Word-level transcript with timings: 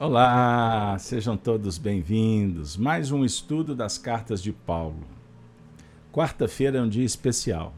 Olá, 0.00 0.96
sejam 1.00 1.36
todos 1.36 1.76
bem-vindos. 1.76 2.76
Mais 2.76 3.10
um 3.10 3.24
estudo 3.24 3.74
das 3.74 3.98
cartas 3.98 4.40
de 4.40 4.52
Paulo. 4.52 5.04
Quarta-feira 6.12 6.78
é 6.78 6.80
um 6.80 6.88
dia 6.88 7.04
especial. 7.04 7.74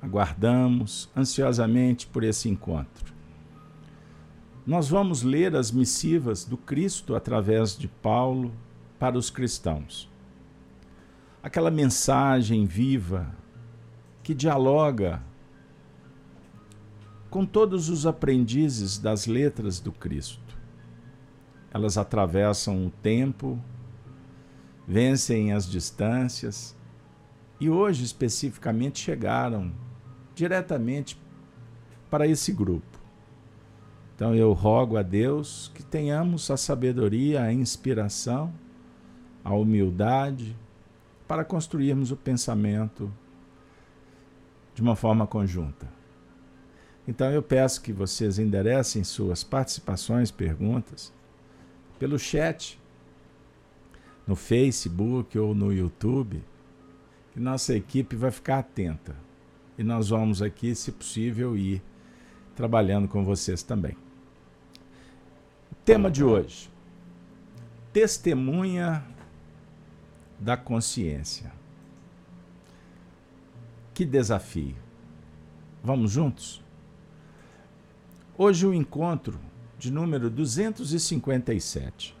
Aguardamos 0.00 1.10
ansiosamente 1.16 2.06
por 2.06 2.22
esse 2.22 2.48
encontro. 2.48 3.12
Nós 4.64 4.88
vamos 4.88 5.24
ler 5.24 5.56
as 5.56 5.72
missivas 5.72 6.44
do 6.44 6.56
Cristo 6.56 7.16
através 7.16 7.76
de 7.76 7.88
Paulo 7.88 8.52
para 8.96 9.18
os 9.18 9.28
cristãos. 9.28 10.08
Aquela 11.42 11.72
mensagem 11.72 12.66
viva 12.66 13.34
que 14.22 14.32
dialoga 14.32 15.20
com 17.28 17.44
todos 17.44 17.88
os 17.88 18.06
aprendizes 18.06 18.96
das 18.96 19.26
letras 19.26 19.80
do 19.80 19.90
Cristo 19.90 20.41
elas 21.72 21.96
atravessam 21.96 22.86
o 22.86 22.90
tempo, 22.90 23.58
vencem 24.86 25.52
as 25.52 25.68
distâncias 25.68 26.76
e 27.58 27.70
hoje 27.70 28.04
especificamente 28.04 28.98
chegaram 28.98 29.72
diretamente 30.34 31.18
para 32.10 32.26
esse 32.26 32.52
grupo. 32.52 32.98
Então 34.14 34.34
eu 34.34 34.52
rogo 34.52 34.98
a 34.98 35.02
Deus 35.02 35.72
que 35.74 35.82
tenhamos 35.82 36.50
a 36.50 36.58
sabedoria, 36.58 37.42
a 37.42 37.52
inspiração, 37.52 38.52
a 39.42 39.54
humildade 39.54 40.54
para 41.26 41.42
construirmos 41.42 42.10
o 42.10 42.16
pensamento 42.16 43.10
de 44.74 44.82
uma 44.82 44.94
forma 44.94 45.26
conjunta. 45.26 45.88
Então 47.08 47.30
eu 47.30 47.42
peço 47.42 47.80
que 47.80 47.92
vocês 47.92 48.38
enderecem 48.38 49.02
suas 49.02 49.42
participações, 49.42 50.30
perguntas 50.30 51.12
pelo 52.02 52.18
chat, 52.18 52.80
no 54.26 54.34
Facebook 54.34 55.38
ou 55.38 55.54
no 55.54 55.72
YouTube, 55.72 56.42
que 57.30 57.38
nossa 57.38 57.76
equipe 57.76 58.16
vai 58.16 58.32
ficar 58.32 58.58
atenta. 58.58 59.14
E 59.78 59.84
nós 59.84 60.08
vamos 60.08 60.42
aqui, 60.42 60.74
se 60.74 60.90
possível, 60.90 61.56
ir 61.56 61.80
trabalhando 62.56 63.06
com 63.06 63.24
vocês 63.24 63.62
também. 63.62 63.96
Tema 65.84 66.10
de 66.10 66.24
hoje: 66.24 66.68
testemunha 67.92 69.06
da 70.40 70.56
consciência. 70.56 71.52
Que 73.94 74.04
desafio. 74.04 74.74
Vamos 75.84 76.10
juntos? 76.10 76.64
Hoje 78.36 78.66
o 78.66 78.74
encontro 78.74 79.38
de 79.82 79.90
número 79.90 80.30
257. 80.30 82.16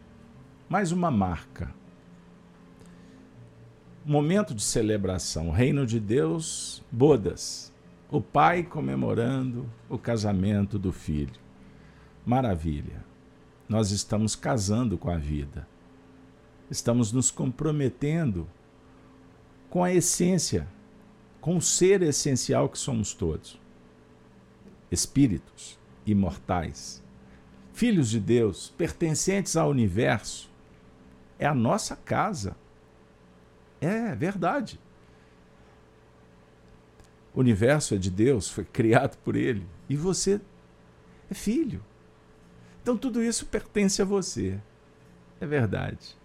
Mais 0.68 0.90
uma 0.90 1.12
marca. 1.12 1.72
Momento 4.04 4.52
de 4.52 4.64
celebração. 4.64 5.52
Reino 5.52 5.86
de 5.86 6.00
Deus, 6.00 6.82
bodas. 6.90 7.72
O 8.10 8.20
pai 8.20 8.64
comemorando 8.64 9.70
o 9.88 9.96
casamento 9.96 10.76
do 10.76 10.90
filho. 10.90 11.40
Maravilha. 12.26 13.04
Nós 13.68 13.92
estamos 13.92 14.34
casando 14.34 14.98
com 14.98 15.08
a 15.08 15.16
vida. 15.16 15.64
Estamos 16.68 17.12
nos 17.12 17.30
comprometendo 17.30 18.48
com 19.70 19.84
a 19.84 19.92
essência, 19.92 20.66
com 21.40 21.58
o 21.58 21.62
ser 21.62 22.02
essencial 22.02 22.68
que 22.68 22.76
somos 22.76 23.14
todos. 23.14 23.56
Espíritos 24.90 25.78
imortais 26.04 27.01
filhos 27.82 28.10
de 28.10 28.20
Deus, 28.20 28.72
pertencentes 28.78 29.56
ao 29.56 29.68
universo. 29.68 30.48
É 31.36 31.46
a 31.46 31.52
nossa 31.52 31.96
casa. 31.96 32.54
É 33.80 34.14
verdade. 34.14 34.78
O 37.34 37.40
universo 37.40 37.96
é 37.96 37.98
de 37.98 38.08
Deus, 38.08 38.48
foi 38.48 38.64
criado 38.64 39.16
por 39.24 39.34
Ele. 39.34 39.66
E 39.88 39.96
você 39.96 40.40
é 41.28 41.34
filho. 41.34 41.84
Então 42.80 42.96
tudo 42.96 43.20
isso 43.20 43.46
pertence 43.46 44.00
a 44.00 44.04
você. 44.04 44.60
É 45.40 45.46
verdade. 45.46 46.16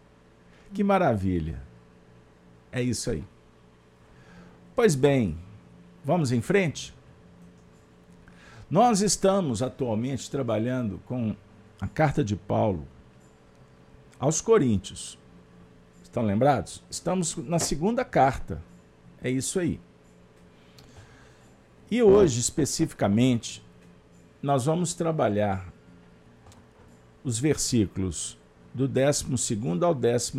Que 0.75 0.84
maravilha. 0.84 1.59
É 2.72 2.84
isso 2.84 3.09
aí. 3.09 3.23
Pois 4.75 4.94
bem, 4.94 5.35
vamos 6.06 6.31
em 6.31 6.40
frente? 6.40 6.94
Nós 8.69 9.01
estamos 9.01 9.63
atualmente 9.63 10.29
trabalhando 10.29 11.01
com 11.07 11.35
a 11.79 11.88
carta 11.88 12.23
de 12.23 12.35
Paulo 12.35 12.88
aos 14.19 14.41
Coríntios. 14.41 15.17
Estão 16.03 16.23
lembrados? 16.23 16.83
Estamos 16.89 17.35
na 17.35 17.59
segunda 17.59 18.03
carta. 18.03 18.61
É 19.21 19.29
isso 19.29 19.59
aí. 19.59 19.79
E 21.89 22.01
hoje, 22.01 22.39
especificamente, 22.39 23.63
nós 24.41 24.66
vamos 24.66 24.93
trabalhar 24.93 25.71
os 27.23 27.39
versículos 27.39 28.37
do 28.73 28.87
12 28.87 29.25
ao 29.83 29.95
14. 29.95 30.33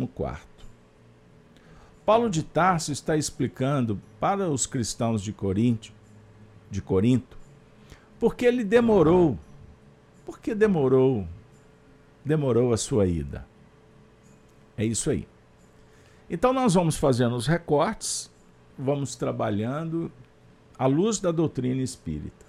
Paulo 2.05 2.29
de 2.29 2.41
Tarso 2.41 2.91
está 2.91 3.15
explicando 3.15 4.01
para 4.19 4.49
os 4.49 4.65
cristãos 4.65 5.21
de 5.21 5.31
Corinto, 5.31 5.91
de 6.71 6.81
Corinto, 6.81 7.37
porque 8.19 8.45
ele 8.45 8.63
demorou. 8.63 9.37
Por 10.29 10.39
que 10.39 10.53
demorou? 10.53 11.27
Demorou 12.23 12.71
a 12.71 12.77
sua 12.77 13.07
ida. 13.07 13.47
É 14.77 14.85
isso 14.85 15.09
aí. 15.09 15.27
Então 16.29 16.53
nós 16.53 16.75
vamos 16.75 16.97
fazendo 16.97 17.35
os 17.35 17.47
recortes, 17.47 18.31
vamos 18.77 19.15
trabalhando 19.15 20.11
à 20.77 20.85
luz 20.85 21.19
da 21.19 21.31
doutrina 21.31 21.81
espírita. 21.81 22.45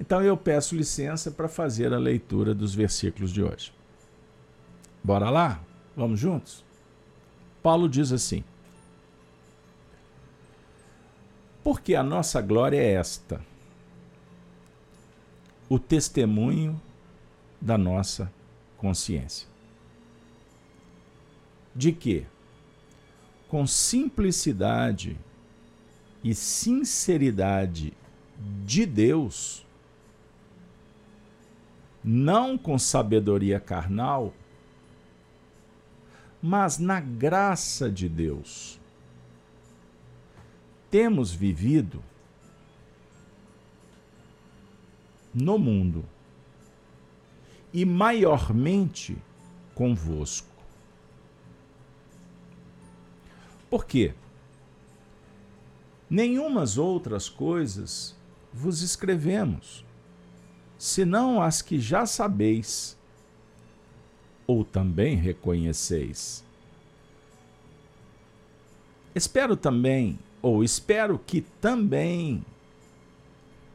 Então 0.00 0.22
eu 0.22 0.36
peço 0.36 0.74
licença 0.74 1.30
para 1.30 1.46
fazer 1.46 1.94
a 1.94 1.98
leitura 1.98 2.52
dos 2.52 2.74
versículos 2.74 3.32
de 3.32 3.40
hoje. 3.40 3.72
Bora 5.04 5.30
lá? 5.30 5.62
Vamos 5.96 6.18
juntos? 6.18 6.64
Paulo 7.62 7.88
diz 7.88 8.10
assim: 8.10 8.42
Porque 11.62 11.94
a 11.94 12.02
nossa 12.02 12.40
glória 12.42 12.78
é 12.78 12.94
esta 12.94 13.40
o 15.68 15.78
testemunho 15.78 16.80
da 17.60 17.78
nossa 17.78 18.30
consciência. 18.76 19.48
De 21.74 21.92
que, 21.92 22.26
com 23.48 23.66
simplicidade 23.66 25.16
e 26.22 26.34
sinceridade 26.34 27.92
de 28.64 28.86
Deus, 28.86 29.64
não 32.02 32.58
com 32.58 32.78
sabedoria 32.78 33.58
carnal, 33.58 34.34
mas 36.42 36.78
na 36.78 37.00
graça 37.00 37.90
de 37.90 38.08
Deus, 38.08 38.78
temos 40.90 41.32
vivido 41.32 42.02
no 45.34 45.58
mundo 45.58 46.04
e 47.72 47.84
maiormente 47.84 49.18
convosco. 49.74 50.46
Por 53.68 53.84
quê? 53.84 54.14
Nenhumas 56.08 56.78
outras 56.78 57.28
coisas 57.28 58.14
vos 58.52 58.82
escrevemos, 58.82 59.84
senão 60.78 61.42
as 61.42 61.60
que 61.60 61.80
já 61.80 62.06
sabeis, 62.06 62.96
ou 64.46 64.64
também 64.64 65.16
reconheceis. 65.16 66.44
Espero 69.12 69.56
também, 69.56 70.18
ou 70.40 70.62
espero 70.62 71.18
que 71.18 71.40
também 71.40 72.44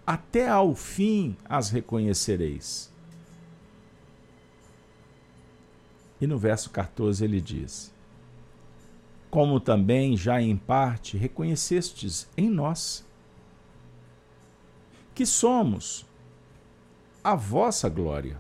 até 0.10 0.50
ao 0.50 0.74
fim 0.74 1.38
as 1.46 1.70
reconhecereis. 1.70 2.92
E 6.20 6.26
no 6.26 6.36
verso 6.36 6.72
14 6.72 7.24
ele 7.24 7.40
diz: 7.40 7.94
Como 9.30 9.60
também 9.60 10.18
já 10.18 10.42
em 10.42 10.58
parte 10.58 11.16
reconhecestes 11.16 12.28
em 12.36 12.50
nós, 12.50 13.06
que 15.14 15.28
somos 15.28 16.08
a 17.24 17.36
vossa 17.36 17.88
glória, 17.88 18.40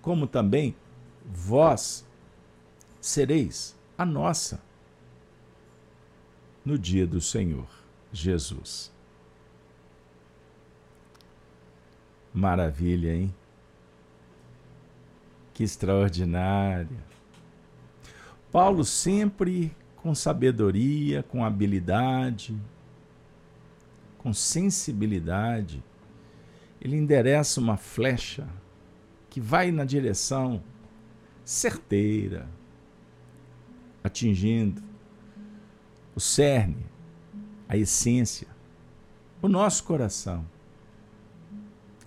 como 0.00 0.28
também 0.28 0.76
vós 1.26 2.06
sereis 3.00 3.76
a 3.98 4.06
nossa 4.06 4.62
no 6.64 6.78
dia 6.78 7.04
do 7.04 7.20
Senhor 7.20 7.68
Jesus. 8.12 8.89
Maravilha, 12.32 13.14
hein? 13.14 13.34
Que 15.52 15.64
extraordinária. 15.64 16.88
Paulo 18.50 18.84
sempre 18.84 19.74
com 19.96 20.14
sabedoria, 20.14 21.22
com 21.22 21.44
habilidade, 21.44 22.58
com 24.18 24.32
sensibilidade, 24.32 25.82
ele 26.80 26.96
endereça 26.96 27.60
uma 27.60 27.76
flecha 27.76 28.46
que 29.28 29.40
vai 29.40 29.70
na 29.70 29.84
direção 29.84 30.62
certeira, 31.44 32.48
atingindo 34.02 34.82
o 36.14 36.20
cerne, 36.20 36.84
a 37.68 37.76
essência, 37.76 38.48
o 39.42 39.48
nosso 39.48 39.84
coração. 39.84 40.44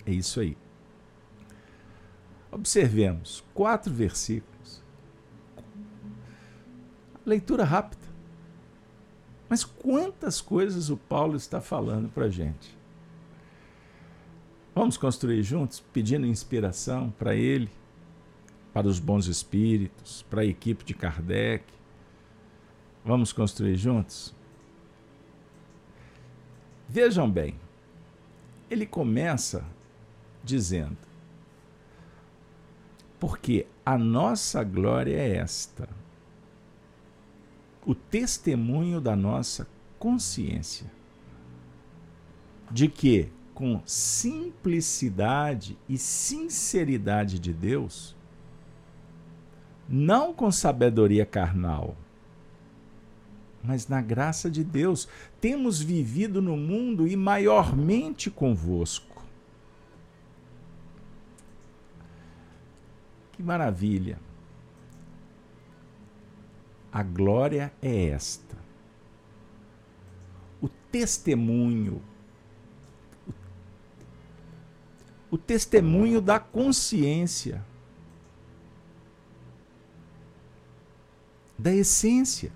É 0.06 0.12
isso 0.12 0.40
aí. 0.40 0.56
Observemos 2.50 3.42
quatro 3.52 3.92
versículos. 3.92 4.82
Leitura 7.26 7.64
rápida. 7.64 8.04
Mas 9.48 9.64
quantas 9.64 10.40
coisas 10.40 10.90
o 10.90 10.96
Paulo 10.96 11.36
está 11.36 11.60
falando 11.60 12.08
para 12.08 12.26
a 12.26 12.30
gente? 12.30 12.76
Vamos 14.74 14.96
construir 14.96 15.42
juntos, 15.42 15.80
pedindo 15.92 16.26
inspiração 16.26 17.10
para 17.18 17.34
ele, 17.34 17.70
para 18.72 18.88
os 18.88 18.98
bons 18.98 19.26
espíritos, 19.26 20.22
para 20.28 20.42
a 20.42 20.44
equipe 20.44 20.84
de 20.84 20.94
Kardec. 20.94 21.64
Vamos 23.04 23.32
construir 23.32 23.76
juntos? 23.76 24.34
Vejam 26.88 27.30
bem, 27.30 27.54
ele 28.68 28.86
começa 28.86 29.64
dizendo: 30.44 30.96
Porque 33.18 33.66
a 33.84 33.96
nossa 33.96 34.62
glória 34.62 35.16
é 35.16 35.36
esta, 35.36 35.88
o 37.84 37.94
testemunho 37.94 39.00
da 39.00 39.16
nossa 39.16 39.66
consciência, 39.98 40.90
de 42.70 42.88
que 42.88 43.30
com 43.54 43.80
simplicidade 43.86 45.78
e 45.88 45.96
sinceridade 45.96 47.38
de 47.38 47.52
Deus, 47.52 48.16
não 49.88 50.34
com 50.34 50.50
sabedoria 50.50 51.24
carnal, 51.24 51.96
mas 53.62 53.88
na 53.88 54.02
graça 54.02 54.50
de 54.50 54.62
Deus, 54.62 55.08
temos 55.40 55.80
vivido 55.80 56.42
no 56.42 56.56
mundo 56.56 57.06
e 57.08 57.16
maiormente 57.16 58.30
convosco. 58.30 59.13
Maravilha! 63.44 64.18
A 66.92 67.02
glória 67.02 67.72
é 67.82 68.06
esta. 68.06 68.56
O 70.60 70.68
testemunho 70.68 72.00
o 75.34 75.36
testemunho 75.36 76.20
da 76.20 76.38
consciência, 76.38 77.60
da 81.58 81.74
essência, 81.74 82.52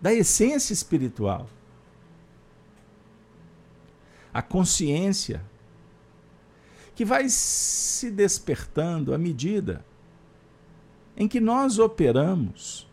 da 0.00 0.12
essência 0.12 0.72
espiritual. 0.72 1.48
A 4.32 4.42
consciência 4.42 5.44
que 6.94 7.04
vai 7.04 7.28
se 7.28 8.10
despertando 8.10 9.14
à 9.14 9.18
medida 9.18 9.84
em 11.16 11.28
que 11.28 11.40
nós 11.40 11.78
operamos 11.78 12.88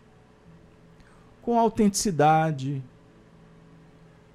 com 1.41 1.59
autenticidade, 1.59 2.83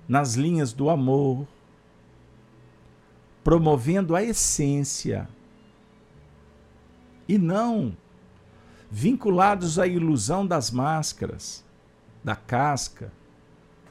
nas 0.09 0.35
linhas 0.35 0.73
do 0.73 0.91
amor, 0.91 1.47
promovendo 3.43 4.15
a 4.15 4.23
essência 4.23 5.29
e 7.29 7.39
não 7.39 7.97
vinculados 8.91 9.79
à 9.79 9.87
ilusão 9.87 10.47
das 10.47 10.71
máscaras, 10.71 11.65
da 12.23 12.37
casca, 12.37 13.13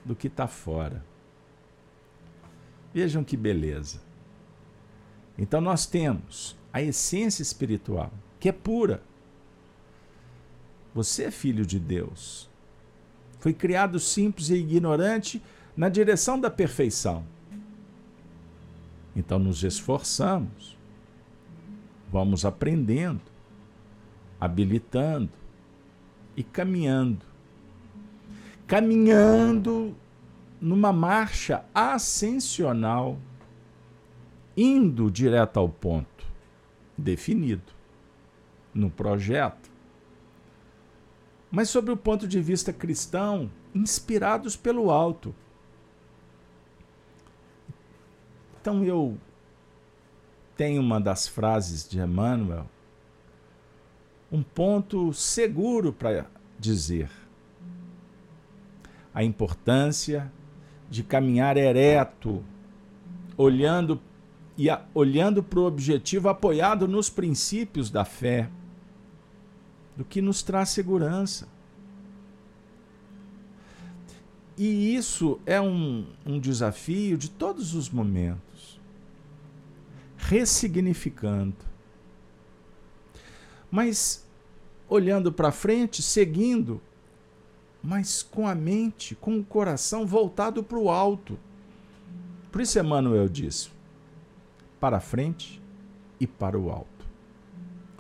do 0.04 0.16
que 0.16 0.28
está 0.28 0.48
fora. 0.48 1.04
Vejam 2.94 3.24
que 3.24 3.36
beleza. 3.36 4.05
Então 5.38 5.60
nós 5.60 5.86
temos 5.86 6.56
a 6.72 6.82
essência 6.82 7.42
espiritual, 7.42 8.12
que 8.40 8.50
é 8.50 8.52
pura. 8.52 9.02
Você 10.94 11.26
é 11.26 11.32
filho 11.32 11.66
de 11.66 11.80
Deus. 11.80 12.50
Foi 13.40 13.54
criado 13.54 14.00
simples 14.00 14.50
e 14.50 14.56
ignorante 14.56 15.42
na 15.76 15.90
direção 15.90 16.40
da 16.40 16.50
perfeição. 16.50 17.24
Então 19.16 19.40
nos 19.40 19.64
esforçamos, 19.64 20.78
vamos 22.12 22.44
aprendendo, 22.44 23.22
habilitando 24.40 25.30
e 26.36 26.44
caminhando. 26.44 27.26
Caminhando 28.68 29.96
numa 30.60 30.92
marcha 30.92 31.64
ascensional, 31.74 33.18
indo 34.56 35.10
direto 35.12 35.58
ao 35.58 35.70
ponto 35.70 36.26
definido 36.98 37.74
no 38.74 38.90
projeto. 38.90 39.70
Mas, 41.52 41.70
sob 41.70 41.92
o 41.92 41.98
ponto 41.98 42.28
de 42.28 42.42
vista 42.42 42.74
cristão, 42.74 43.50
inspirados 43.74 44.56
pelo 44.56 44.92
alto 44.92 45.34
Então 48.66 48.84
eu 48.84 49.16
tenho 50.58 50.82
uma 50.82 51.00
das 51.00 51.28
frases 51.28 51.88
de 51.88 52.00
Emmanuel, 52.00 52.66
um 54.32 54.42
ponto 54.42 55.14
seguro 55.14 55.94
para 55.94 56.26
dizer. 56.58 57.12
A 59.14 59.24
importância 59.24 60.34
de 60.90 61.04
caminhar 61.04 61.58
ereto, 61.58 62.44
olhando 63.38 64.02
e 64.58 64.70
a, 64.70 64.86
olhando 64.94 65.44
para 65.44 65.60
o 65.60 65.66
objetivo 65.66 66.30
apoiado 66.30 66.88
nos 66.88 67.10
princípios 67.10 67.90
da 67.90 68.06
fé, 68.06 68.50
do 69.96 70.04
que 70.04 70.22
nos 70.22 70.42
traz 70.42 70.70
segurança. 70.70 71.48
E 74.58 74.96
isso 74.96 75.40
é 75.46 75.60
um, 75.60 76.08
um 76.26 76.40
desafio 76.40 77.18
de 77.18 77.30
todos 77.30 77.74
os 77.74 77.90
momentos. 77.90 78.80
Ressignificando. 80.18 81.58
Mas 83.70 84.26
olhando 84.88 85.32
para 85.32 85.52
frente, 85.52 86.02
seguindo, 86.02 86.82
mas 87.84 88.24
com 88.24 88.48
a 88.48 88.56
mente, 88.56 89.16
com 89.16 89.38
o 89.38 89.44
coração 89.44 90.06
voltado 90.06 90.64
para 90.64 90.80
o 90.80 90.90
alto. 90.90 91.38
Por 92.52 92.62
isso 92.62 92.80
Emmanuel 92.80 93.28
disse: 93.28 93.75
para 94.86 95.00
frente 95.00 95.60
e 96.20 96.28
para 96.28 96.60
o 96.60 96.70
alto. 96.70 97.08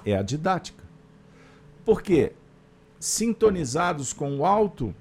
É 0.05 0.15
a 0.15 0.21
didática. 0.21 0.83
Porque 1.83 2.33
sintonizados 2.99 4.13
com 4.13 4.37
o 4.37 4.45
alto, 4.45 4.93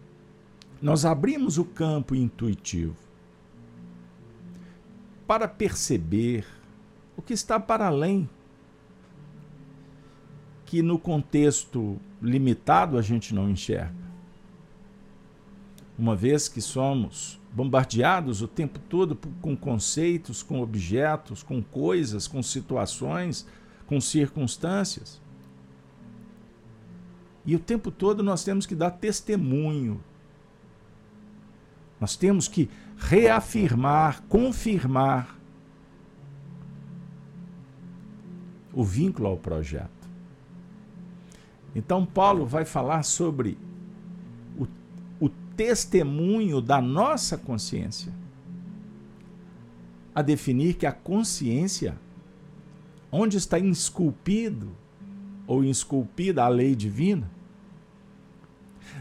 nós 0.81 1.05
abrimos 1.05 1.59
o 1.59 1.65
campo 1.67 2.15
intuitivo 2.15 2.97
para 5.27 5.47
perceber 5.47 6.47
o 7.19 7.21
que 7.21 7.35
está 7.35 7.61
para 7.61 7.89
além, 7.89 8.27
que 10.65 10.81
no 10.81 10.99
contexto 10.99 12.01
limitado 12.23 12.97
a 12.97 13.03
gente 13.03 13.35
não 13.35 13.51
enxerga. 13.51 13.95
Uma 15.99 16.17
vez 16.17 16.49
que 16.49 16.63
somos 16.63 17.39
bombardeados 17.55 18.43
o 18.43 18.49
tempo 18.49 18.79
todo 18.79 19.17
com 19.41 19.57
conceitos, 19.57 20.43
com 20.43 20.61
objetos, 20.61 21.43
com 21.43 21.63
coisas, 21.63 22.27
com 22.27 22.43
situações, 22.43 23.47
com 23.87 24.01
circunstâncias. 24.01 25.23
E 27.47 27.55
o 27.55 27.59
tempo 27.59 27.91
todo 27.91 28.23
nós 28.23 28.43
temos 28.43 28.67
que 28.67 28.75
dar 28.75 28.91
testemunho 28.91 30.01
nós 32.05 32.17
temos 32.17 32.49
que 32.49 32.69
reafirmar, 32.99 34.23
confirmar 34.29 35.39
o 38.75 38.85
vínculo 38.85 39.29
ao 39.29 39.39
projeto. 39.39 39.89
Então, 41.75 42.05
Paulo 42.05 42.45
vai 42.45 42.67
falar 42.67 43.05
sobre 43.05 43.57
testemunho 45.57 46.61
da 46.61 46.81
nossa 46.81 47.39
consciência, 47.39 48.13
a 50.15 50.23
definir 50.23 50.75
que 50.75 50.87
a 50.87 50.93
consciência 50.93 51.99
onde 53.11 53.37
está 53.37 53.59
esculpido 53.59 54.71
ou 55.47 55.65
esculpida 55.65 56.45
a 56.45 56.49
lei 56.49 56.75
divina. 56.75 57.31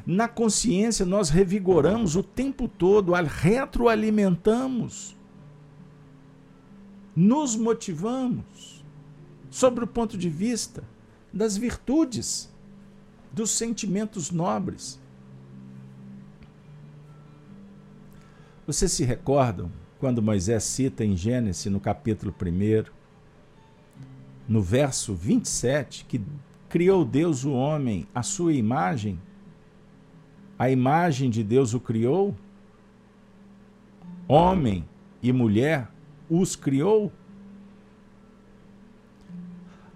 Na 0.05 0.27
consciência, 0.27 1.05
nós 1.05 1.29
revigoramos 1.29 2.15
o 2.15 2.24
tempo 2.24 2.67
todo, 2.67 3.13
retroalimentamos, 3.13 5.15
nos 7.15 7.55
motivamos 7.55 8.83
sobre 9.50 9.83
o 9.83 9.88
ponto 9.88 10.17
de 10.17 10.29
vista 10.29 10.83
das 11.31 11.57
virtudes, 11.57 12.51
dos 13.31 13.51
sentimentos 13.51 14.29
nobres. 14.29 15.00
Vocês 18.65 18.93
se 18.93 19.03
recordam 19.03 19.70
quando 20.00 20.22
Moisés 20.22 20.63
cita 20.63 21.03
em 21.03 21.17
Gênesis, 21.17 21.65
no 21.65 21.82
capítulo 21.82 22.34
1, 22.34 22.89
no 24.48 24.62
verso 24.62 25.13
27, 25.13 26.05
que 26.05 26.22
criou 26.70 27.03
Deus 27.03 27.43
o 27.43 27.51
homem 27.51 28.08
à 28.15 28.24
sua 28.24 28.53
imagem? 28.53 29.20
A 30.58 30.70
imagem 30.70 31.29
de 31.29 31.43
Deus 31.43 31.74
o 31.74 31.79
criou? 31.79 32.34
Homem 34.29 34.88
e 35.22 35.34
mulher 35.34 35.89
os 36.29 36.55
criou? 36.55 37.12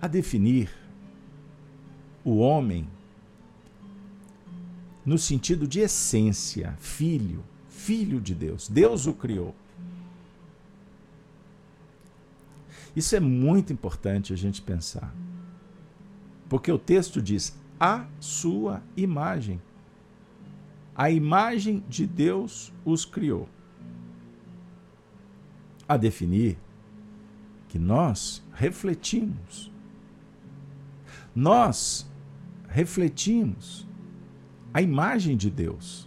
A 0.01 0.09
definir 0.09 0.69
o 2.21 2.39
homem 2.39 2.85
no 5.05 5.17
sentido 5.17 5.65
de 5.65 5.79
essência, 5.79 6.75
filho, 6.79 7.41
filho 7.87 8.19
de 8.19 8.35
Deus. 8.35 8.67
Deus 8.67 9.07
o 9.07 9.13
criou. 9.13 9.55
Isso 12.93 13.15
é 13.15 13.19
muito 13.19 13.71
importante 13.71 14.33
a 14.33 14.35
gente 14.35 14.61
pensar. 14.61 15.15
Porque 16.49 16.69
o 16.69 16.77
texto 16.77 17.21
diz: 17.21 17.57
a 17.79 18.05
sua 18.19 18.83
imagem. 18.97 19.61
A 20.93 21.09
imagem 21.09 21.81
de 21.87 22.05
Deus 22.05 22.73
os 22.83 23.05
criou. 23.05 23.47
A 25.87 25.95
definir 25.95 26.57
que 27.69 27.79
nós 27.79 28.43
refletimos. 28.53 29.71
Nós 31.33 32.05
refletimos 32.67 33.87
a 34.73 34.81
imagem 34.81 35.37
de 35.37 35.49
Deus. 35.49 36.06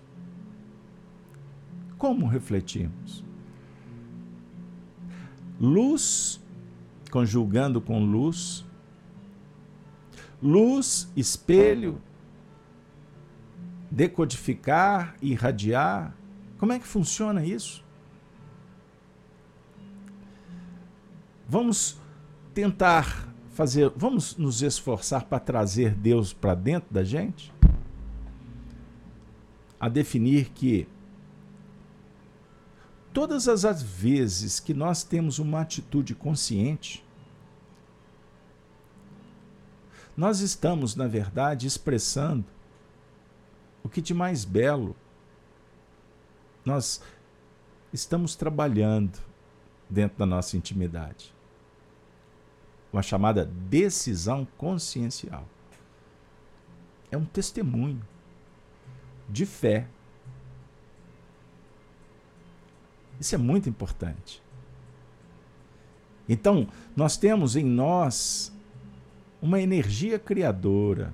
Como 2.01 2.27
refletimos? 2.27 3.23
Luz 5.61 6.41
conjugando 7.11 7.79
com 7.79 8.03
luz, 8.03 8.65
luz, 10.43 11.13
espelho, 11.15 12.01
decodificar, 13.91 15.15
irradiar. 15.21 16.17
Como 16.57 16.73
é 16.73 16.79
que 16.79 16.87
funciona 16.87 17.45
isso? 17.45 17.85
Vamos 21.47 22.01
tentar 22.55 23.29
fazer, 23.51 23.93
vamos 23.95 24.39
nos 24.39 24.63
esforçar 24.63 25.27
para 25.27 25.39
trazer 25.39 25.95
Deus 25.95 26.33
para 26.33 26.55
dentro 26.55 26.91
da 26.91 27.05
gente? 27.05 27.53
A 29.79 29.87
definir 29.87 30.49
que 30.49 30.89
todas 33.13 33.49
as 33.49 33.83
vezes 33.83 34.61
que 34.61 34.75
nós 34.75 35.03
temos 35.03 35.39
uma 35.39 35.61
atitude 35.61 36.15
consciente, 36.15 37.05
nós 40.17 40.41
estamos, 40.41 40.95
na 40.95 41.07
verdade, 41.07 41.67
expressando 41.67 42.45
o 43.83 43.89
que 43.89 44.03
de 44.03 44.13
mais 44.13 44.45
belo 44.45 44.95
nós 46.65 47.01
estamos 47.93 48.37
trabalhando 48.37 49.19
dentro 49.89 50.19
da 50.19 50.27
nossa 50.27 50.57
intimidade 50.57 51.33
uma 52.93 53.03
chamada 53.03 53.45
decisão 53.45 54.47
consciencial. 54.59 55.47
É 57.11 57.17
um 57.17 57.25
testemunho 57.25 58.03
de 59.29 59.47
fé. 59.47 59.87
Isso 63.21 63.35
é 63.35 63.39
muito 63.39 63.69
importante. 63.69 64.43
Então, 66.29 66.67
nós 66.97 67.17
temos 67.17 67.55
em 67.55 67.65
nós 67.65 68.53
uma 69.43 69.61
energia 69.61 70.19
criadora. 70.19 71.13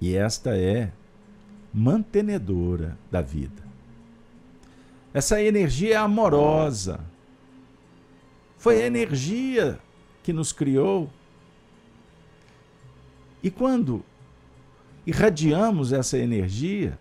E 0.00 0.14
esta 0.14 0.56
é 0.56 0.92
mantenedora 1.72 2.96
da 3.10 3.20
vida. 3.20 3.64
Essa 5.12 5.42
energia 5.42 5.94
é 5.94 5.96
amorosa 5.96 7.00
foi 8.64 8.82
a 8.82 8.86
energia 8.86 9.78
que 10.22 10.32
nos 10.32 10.50
criou. 10.50 11.10
E 13.42 13.50
quando 13.50 14.02
irradiamos 15.06 15.92
essa 15.92 16.16
energia, 16.16 16.98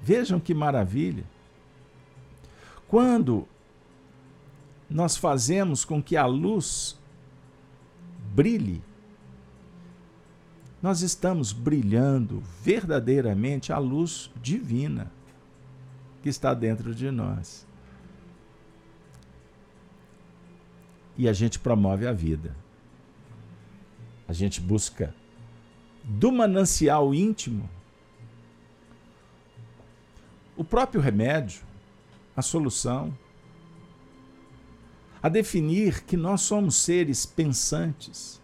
vejam 0.00 0.40
que 0.40 0.54
maravilha. 0.54 1.24
Quando 2.86 3.46
nós 4.88 5.16
fazemos 5.16 5.84
com 5.84 6.02
que 6.02 6.16
a 6.16 6.26
luz 6.26 6.98
brilhe, 8.34 8.82
nós 10.80 11.02
estamos 11.02 11.52
brilhando 11.52 12.42
verdadeiramente 12.62 13.72
a 13.72 13.78
luz 13.78 14.30
divina 14.40 15.10
que 16.22 16.28
está 16.28 16.54
dentro 16.54 16.94
de 16.94 17.10
nós. 17.10 17.68
e 21.18 21.28
a 21.28 21.32
gente 21.32 21.58
promove 21.58 22.06
a 22.06 22.12
vida. 22.12 22.54
A 24.28 24.32
gente 24.32 24.60
busca 24.60 25.12
do 26.04 26.30
manancial 26.30 27.12
íntimo 27.12 27.68
o 30.58 30.64
próprio 30.64 31.00
remédio, 31.00 31.62
a 32.36 32.42
solução, 32.42 33.16
a 35.22 35.28
definir 35.28 36.02
que 36.02 36.16
nós 36.16 36.40
somos 36.40 36.74
seres 36.74 37.24
pensantes, 37.24 38.42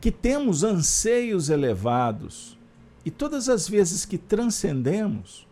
que 0.00 0.12
temos 0.12 0.62
anseios 0.62 1.50
elevados 1.50 2.56
e 3.04 3.10
todas 3.10 3.48
as 3.48 3.68
vezes 3.68 4.04
que 4.04 4.16
transcendemos, 4.16 5.44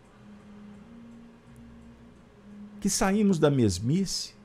que 2.79 2.89
saímos 2.89 3.37
da 3.37 3.51
mesmice, 3.51 4.35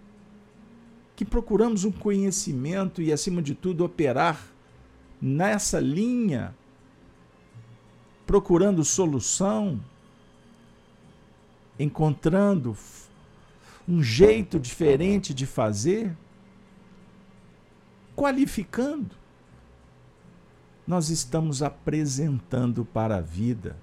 que 1.15 1.25
procuramos 1.25 1.85
um 1.85 1.93
conhecimento 1.93 3.01
e, 3.01 3.13
acima 3.13 3.41
de 3.41 3.55
tudo, 3.55 3.85
operar 3.85 4.45
nessa 5.21 5.79
linha, 5.79 6.53
procurando 8.27 8.85
solução, 8.85 9.81
encontrando 11.83 12.77
um 13.89 14.03
jeito 14.03 14.59
diferente 14.61 15.35
de 15.35 15.47
fazer, 15.47 16.17
qualificando, 18.15 19.17
nós 20.87 21.11
estamos 21.11 21.63
apresentando 21.63 22.85
para 22.85 23.17
a 23.17 23.21
vida 23.21 23.77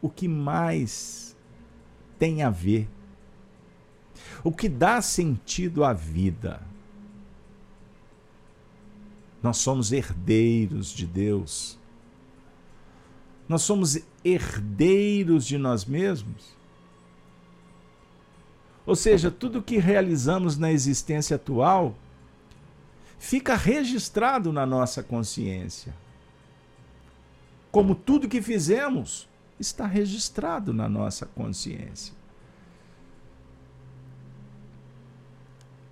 o 0.00 0.08
que 0.08 0.28
mais 0.28 1.36
tem 2.18 2.42
a 2.42 2.50
ver 2.50 2.88
o 4.42 4.52
que 4.52 4.68
dá 4.68 5.00
sentido 5.00 5.84
à 5.84 5.92
vida. 5.92 6.60
Nós 9.42 9.56
somos 9.58 9.92
herdeiros 9.92 10.90
de 10.92 11.06
Deus. 11.06 11.78
Nós 13.48 13.62
somos 13.62 13.98
herdeiros 14.24 15.46
de 15.46 15.58
nós 15.58 15.84
mesmos. 15.84 16.56
Ou 18.84 18.96
seja, 18.96 19.30
tudo 19.30 19.62
que 19.62 19.78
realizamos 19.78 20.56
na 20.56 20.72
existência 20.72 21.36
atual 21.36 21.94
fica 23.18 23.54
registrado 23.54 24.52
na 24.52 24.66
nossa 24.66 25.02
consciência. 25.02 25.94
Como 27.70 27.94
tudo 27.94 28.28
que 28.28 28.42
fizemos 28.42 29.28
está 29.58 29.86
registrado 29.86 30.74
na 30.74 30.88
nossa 30.88 31.24
consciência. 31.26 32.12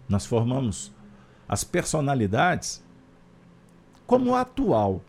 Nós 0.09 0.27
formamos 0.27 0.93
as 1.49 1.63
personalidades 1.63 2.83
como 4.07 4.31
o 4.31 4.35
atual, 4.35 5.01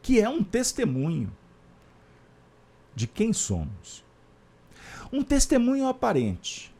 que 0.00 0.20
é 0.20 0.28
um 0.28 0.42
testemunho 0.44 1.32
de 2.94 3.08
quem 3.08 3.32
somos. 3.32 4.04
Um 5.12 5.22
testemunho 5.22 5.86
aparente. 5.86 6.70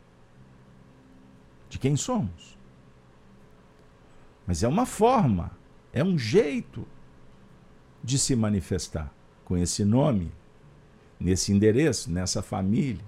de 1.68 1.78
quem 1.78 1.96
somos. 1.96 2.58
Mas 4.44 4.64
é 4.64 4.68
uma 4.68 4.84
forma, 4.84 5.52
é 5.92 6.02
um 6.02 6.18
jeito 6.18 6.84
de 8.02 8.18
se 8.18 8.34
manifestar 8.34 9.14
com 9.44 9.56
esse 9.56 9.84
nome, 9.84 10.32
nesse 11.20 11.52
endereço, 11.52 12.10
nessa 12.10 12.42
família, 12.42 13.04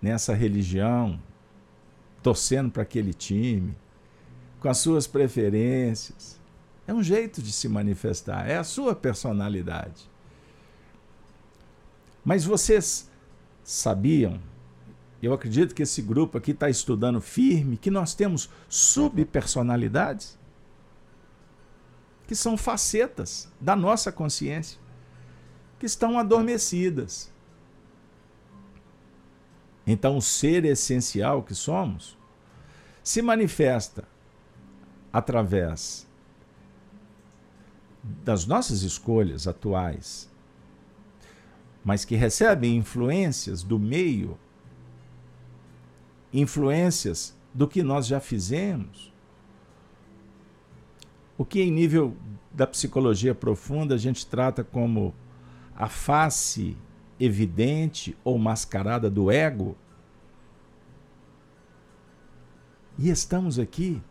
nessa 0.00 0.32
religião, 0.32 1.20
torcendo 2.22 2.70
para 2.70 2.82
aquele 2.82 3.12
time, 3.12 3.76
com 4.58 4.68
as 4.68 4.78
suas 4.78 5.06
preferências. 5.06 6.40
É 6.86 6.94
um 6.94 7.02
jeito 7.02 7.42
de 7.42 7.52
se 7.52 7.68
manifestar, 7.68 8.48
é 8.48 8.56
a 8.56 8.64
sua 8.64 8.94
personalidade. 8.94 10.10
Mas 12.24 12.44
vocês 12.44 13.10
sabiam, 13.62 14.40
eu 15.22 15.32
acredito 15.32 15.74
que 15.74 15.82
esse 15.82 16.02
grupo 16.02 16.36
aqui 16.36 16.50
está 16.50 16.68
estudando 16.68 17.20
firme, 17.20 17.76
que 17.76 17.90
nós 17.90 18.14
temos 18.14 18.50
subpersonalidades, 18.68 20.38
que 22.26 22.34
são 22.34 22.56
facetas 22.56 23.48
da 23.60 23.76
nossa 23.76 24.10
consciência, 24.10 24.80
que 25.78 25.86
estão 25.86 26.18
adormecidas. 26.18 27.30
Então, 29.86 30.16
o 30.16 30.22
ser 30.22 30.64
essencial 30.64 31.42
que 31.42 31.54
somos 31.54 32.16
se 33.02 33.20
manifesta 33.20 34.04
através 35.12 36.06
das 38.02 38.46
nossas 38.46 38.82
escolhas 38.82 39.46
atuais, 39.46 40.31
mas 41.84 42.04
que 42.04 42.14
recebem 42.14 42.76
influências 42.76 43.62
do 43.62 43.78
meio, 43.78 44.38
influências 46.32 47.36
do 47.52 47.66
que 47.66 47.82
nós 47.82 48.06
já 48.06 48.20
fizemos. 48.20 49.12
O 51.36 51.44
que, 51.44 51.60
em 51.60 51.70
nível 51.70 52.16
da 52.52 52.66
psicologia 52.66 53.34
profunda, 53.34 53.94
a 53.94 53.98
gente 53.98 54.26
trata 54.26 54.62
como 54.62 55.14
a 55.74 55.88
face 55.88 56.76
evidente 57.18 58.16
ou 58.22 58.38
mascarada 58.38 59.10
do 59.10 59.30
ego. 59.30 59.76
E 62.98 63.08
estamos 63.10 63.58
aqui 63.58 64.02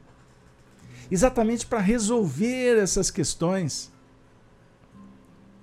exatamente 1.09 1.65
para 1.65 1.79
resolver 1.79 2.77
essas 2.77 3.11
questões. 3.11 3.91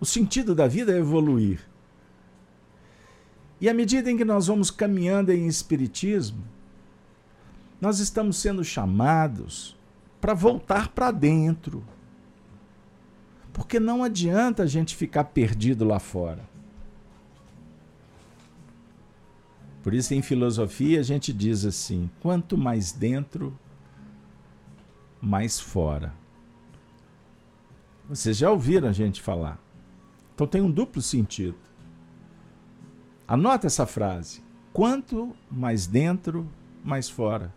O 0.00 0.06
sentido 0.06 0.54
da 0.54 0.68
vida 0.68 0.92
é 0.92 0.98
evoluir. 0.98 1.60
E 3.60 3.68
à 3.68 3.74
medida 3.74 4.10
em 4.10 4.16
que 4.16 4.24
nós 4.24 4.46
vamos 4.46 4.70
caminhando 4.70 5.32
em 5.32 5.46
espiritismo, 5.46 6.44
nós 7.80 7.98
estamos 7.98 8.36
sendo 8.36 8.64
chamados 8.64 9.76
para 10.20 10.34
voltar 10.34 10.88
para 10.88 11.10
dentro. 11.10 11.84
Porque 13.52 13.80
não 13.80 14.04
adianta 14.04 14.62
a 14.62 14.66
gente 14.66 14.94
ficar 14.94 15.24
perdido 15.24 15.84
lá 15.84 15.98
fora. 15.98 16.48
Por 19.82 19.94
isso, 19.94 20.14
em 20.14 20.22
filosofia, 20.22 21.00
a 21.00 21.02
gente 21.02 21.32
diz 21.32 21.64
assim: 21.64 22.10
quanto 22.20 22.56
mais 22.56 22.92
dentro, 22.92 23.58
mais 25.20 25.58
fora. 25.58 26.12
Vocês 28.08 28.36
já 28.36 28.50
ouviram 28.50 28.88
a 28.88 28.92
gente 28.92 29.20
falar. 29.20 29.58
Então 30.34 30.46
tem 30.46 30.60
um 30.60 30.70
duplo 30.70 31.02
sentido. 31.02 31.67
Anota 33.28 33.66
essa 33.66 33.86
frase. 33.86 34.42
Quanto 34.72 35.36
mais 35.50 35.86
dentro, 35.86 36.48
mais 36.82 37.08
fora. 37.08 37.54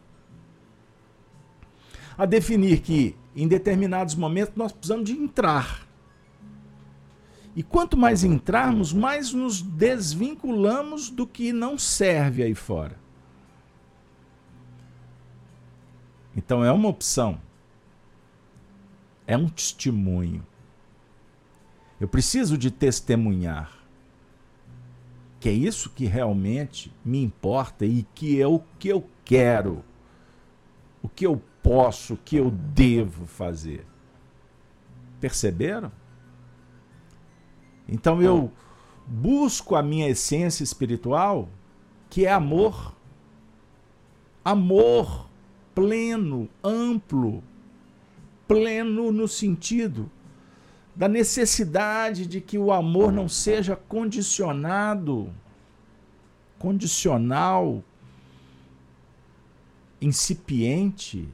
A 2.17 2.25
definir 2.25 2.81
que 2.81 3.15
em 3.35 3.47
determinados 3.47 4.13
momentos 4.13 4.53
nós 4.55 4.73
precisamos 4.73 5.09
de 5.09 5.13
entrar. 5.13 5.87
E 7.55 7.63
quanto 7.63 7.97
mais 7.97 8.23
entrarmos, 8.23 8.91
mais 8.91 9.33
nos 9.33 9.61
desvinculamos 9.61 11.09
do 11.09 11.25
que 11.25 11.53
não 11.53 11.77
serve 11.77 12.43
aí 12.43 12.53
fora. 12.53 12.99
Então 16.35 16.63
é 16.63 16.71
uma 16.71 16.89
opção 16.89 17.39
é 19.31 19.37
um 19.37 19.47
testemunho. 19.47 20.45
Eu 21.99 22.07
preciso 22.07 22.57
de 22.57 22.69
testemunhar. 22.69 23.71
Que 25.41 25.49
é 25.49 25.51
isso 25.51 25.89
que 25.89 26.05
realmente 26.05 26.93
me 27.03 27.21
importa 27.21 27.83
e 27.83 28.03
que 28.13 28.39
é 28.39 28.45
o 28.45 28.61
que 28.77 28.87
eu 28.89 29.03
quero, 29.25 29.83
o 31.01 31.09
que 31.09 31.25
eu 31.25 31.41
posso, 31.63 32.13
o 32.13 32.17
que 32.17 32.35
eu 32.35 32.51
devo 32.51 33.25
fazer. 33.25 33.83
Perceberam? 35.19 35.91
Então 37.89 38.21
eu 38.21 38.51
busco 39.07 39.75
a 39.75 39.81
minha 39.81 40.07
essência 40.07 40.63
espiritual, 40.63 41.49
que 42.07 42.27
é 42.27 42.31
amor. 42.31 42.95
Amor 44.45 45.27
pleno, 45.73 46.47
amplo, 46.63 47.43
pleno 48.47 49.11
no 49.11 49.27
sentido 49.27 50.07
da 50.95 51.07
necessidade 51.07 52.25
de 52.25 52.41
que 52.41 52.57
o 52.57 52.71
amor 52.71 53.11
não 53.11 53.29
seja 53.29 53.75
condicionado, 53.75 55.31
condicional, 56.59 57.83
incipiente. 60.01 61.27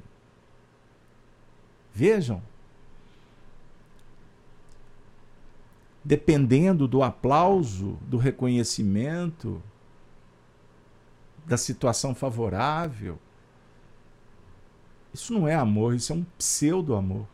Vejam, 1.93 2.41
dependendo 6.03 6.87
do 6.87 7.03
aplauso, 7.03 7.97
do 8.03 8.17
reconhecimento, 8.17 9.61
da 11.45 11.57
situação 11.57 12.13
favorável. 12.13 13.17
Isso 15.13 15.33
não 15.33 15.47
é 15.47 15.55
amor, 15.55 15.95
isso 15.95 16.13
é 16.13 16.15
um 16.15 16.25
pseudo-amor. 16.37 17.25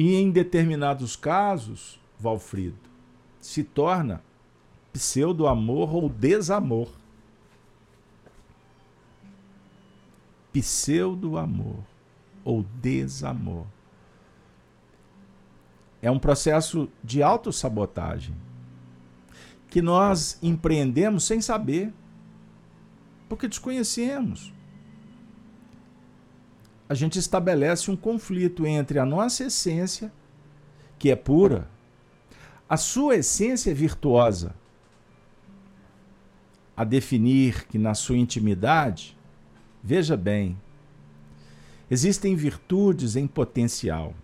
E 0.00 0.14
em 0.14 0.30
determinados 0.30 1.16
casos, 1.16 2.00
Valfrido, 2.20 2.78
se 3.40 3.64
torna 3.64 4.22
pseudo-amor 4.92 5.92
ou 5.92 6.08
desamor. 6.08 6.88
Pseudo-amor 10.52 11.82
ou 12.44 12.64
desamor. 12.80 13.66
É 16.00 16.08
um 16.08 16.18
processo 16.20 16.88
de 17.02 17.20
autossabotagem 17.20 18.36
que 19.68 19.82
nós 19.82 20.38
empreendemos 20.40 21.24
sem 21.24 21.40
saber, 21.40 21.92
porque 23.28 23.48
desconhecemos 23.48 24.54
a 26.88 26.94
gente 26.94 27.18
estabelece 27.18 27.90
um 27.90 27.96
conflito 27.96 28.66
entre 28.66 28.98
a 28.98 29.04
nossa 29.04 29.44
essência, 29.44 30.10
que 30.98 31.10
é 31.10 31.16
pura, 31.16 31.68
a 32.68 32.76
sua 32.76 33.16
essência 33.16 33.74
virtuosa, 33.74 34.54
a 36.76 36.84
definir 36.84 37.66
que 37.66 37.76
na 37.76 37.94
sua 37.94 38.16
intimidade, 38.16 39.16
veja 39.82 40.16
bem, 40.16 40.56
existem 41.90 42.34
virtudes 42.34 43.16
em 43.16 43.26
potencial. 43.26 44.14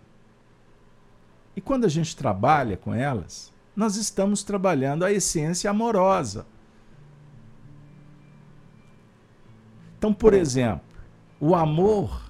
E 1.57 1.61
quando 1.61 1.85
a 1.85 1.88
gente 1.88 2.16
trabalha 2.16 2.77
com 2.77 2.94
elas, 2.94 3.53
nós 3.77 3.96
estamos 3.96 4.42
trabalhando 4.42 5.05
a 5.05 5.12
essência 5.12 5.70
amorosa. 5.70 6.46
Então, 9.98 10.12
por 10.12 10.33
exemplo, 10.35 10.83
o 11.40 11.55
amor 11.55 12.24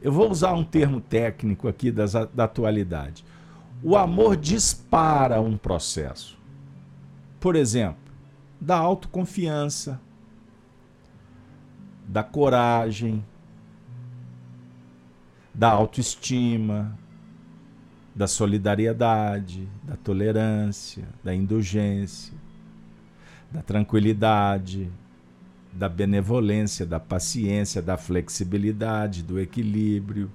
eu 0.00 0.10
vou 0.12 0.30
usar 0.30 0.52
um 0.52 0.64
termo 0.64 1.00
técnico 1.00 1.68
aqui 1.68 1.90
das, 1.90 2.12
da 2.12 2.44
atualidade. 2.44 3.24
O 3.82 3.96
amor 3.96 4.36
dispara 4.36 5.40
um 5.40 5.56
processo. 5.56 6.38
Por 7.38 7.56
exemplo, 7.56 8.00
da 8.60 8.76
autoconfiança, 8.76 10.00
da 12.06 12.22
coragem, 12.22 13.24
da 15.54 15.70
autoestima, 15.70 16.98
da 18.14 18.26
solidariedade, 18.26 19.68
da 19.82 19.96
tolerância, 19.96 21.08
da 21.22 21.34
indulgência, 21.34 22.34
da 23.50 23.62
tranquilidade, 23.62 24.90
da 25.72 25.88
benevolência, 25.88 26.84
da 26.84 27.00
paciência, 27.00 27.80
da 27.80 27.96
flexibilidade, 27.96 29.22
do 29.22 29.38
equilíbrio, 29.38 30.30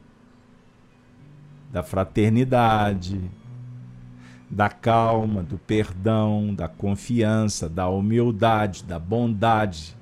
da 1.71 1.83
fraternidade, 1.83 3.19
da 4.49 4.69
calma, 4.69 5.43
do 5.43 5.57
perdão, 5.57 6.53
da 6.53 6.67
confiança, 6.67 7.67
da 7.67 7.87
humildade, 7.89 8.83
da 8.83 8.97
bondade, 8.97 9.95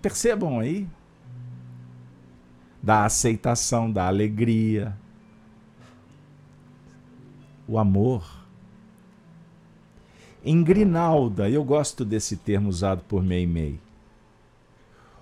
Percebam 0.00 0.60
aí? 0.60 0.88
Da 2.82 3.04
aceitação, 3.04 3.90
da 3.90 4.06
alegria. 4.06 4.96
O 7.66 7.78
amor. 7.78 8.37
Em 10.50 10.62
Grinalda, 10.62 11.50
eu 11.50 11.62
gosto 11.62 12.06
desse 12.06 12.34
termo 12.34 12.70
usado 12.70 13.04
por 13.06 13.22
Meimei. 13.22 13.78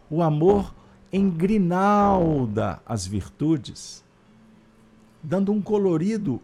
O 0.08 0.22
amor 0.22 0.72
engrinalda 1.12 2.80
as 2.86 3.08
virtudes, 3.08 4.04
dando 5.20 5.50
um 5.50 5.60
colorido 5.60 6.40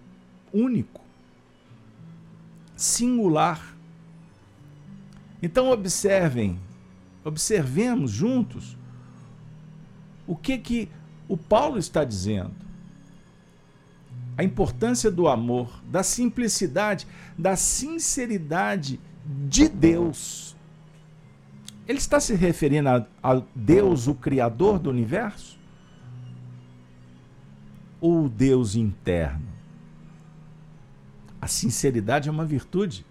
único, 0.53 1.01
singular. 2.75 3.77
Então 5.41 5.71
observem, 5.71 6.59
observemos 7.25 8.11
juntos 8.11 8.77
o 10.27 10.35
que 10.35 10.59
que 10.59 10.89
o 11.29 11.37
Paulo 11.37 11.79
está 11.79 12.03
dizendo. 12.03 12.62
A 14.37 14.43
importância 14.43 15.11
do 15.11 15.29
amor, 15.29 15.83
da 15.85 16.03
simplicidade, 16.03 17.07
da 17.37 17.55
sinceridade 17.55 18.99
de 19.49 19.69
Deus. 19.69 20.57
Ele 21.87 21.99
está 21.99 22.19
se 22.19 22.35
referindo 22.35 22.89
a, 22.89 23.07
a 23.23 23.43
Deus, 23.55 24.07
o 24.07 24.15
Criador 24.15 24.79
do 24.79 24.91
universo? 24.91 25.59
Ou 28.01 28.29
Deus 28.29 28.75
interno? 28.75 29.47
A 31.41 31.47
sinceridade 31.47 32.29
é 32.29 32.33
uma 32.33 32.45
virtude 32.45 33.05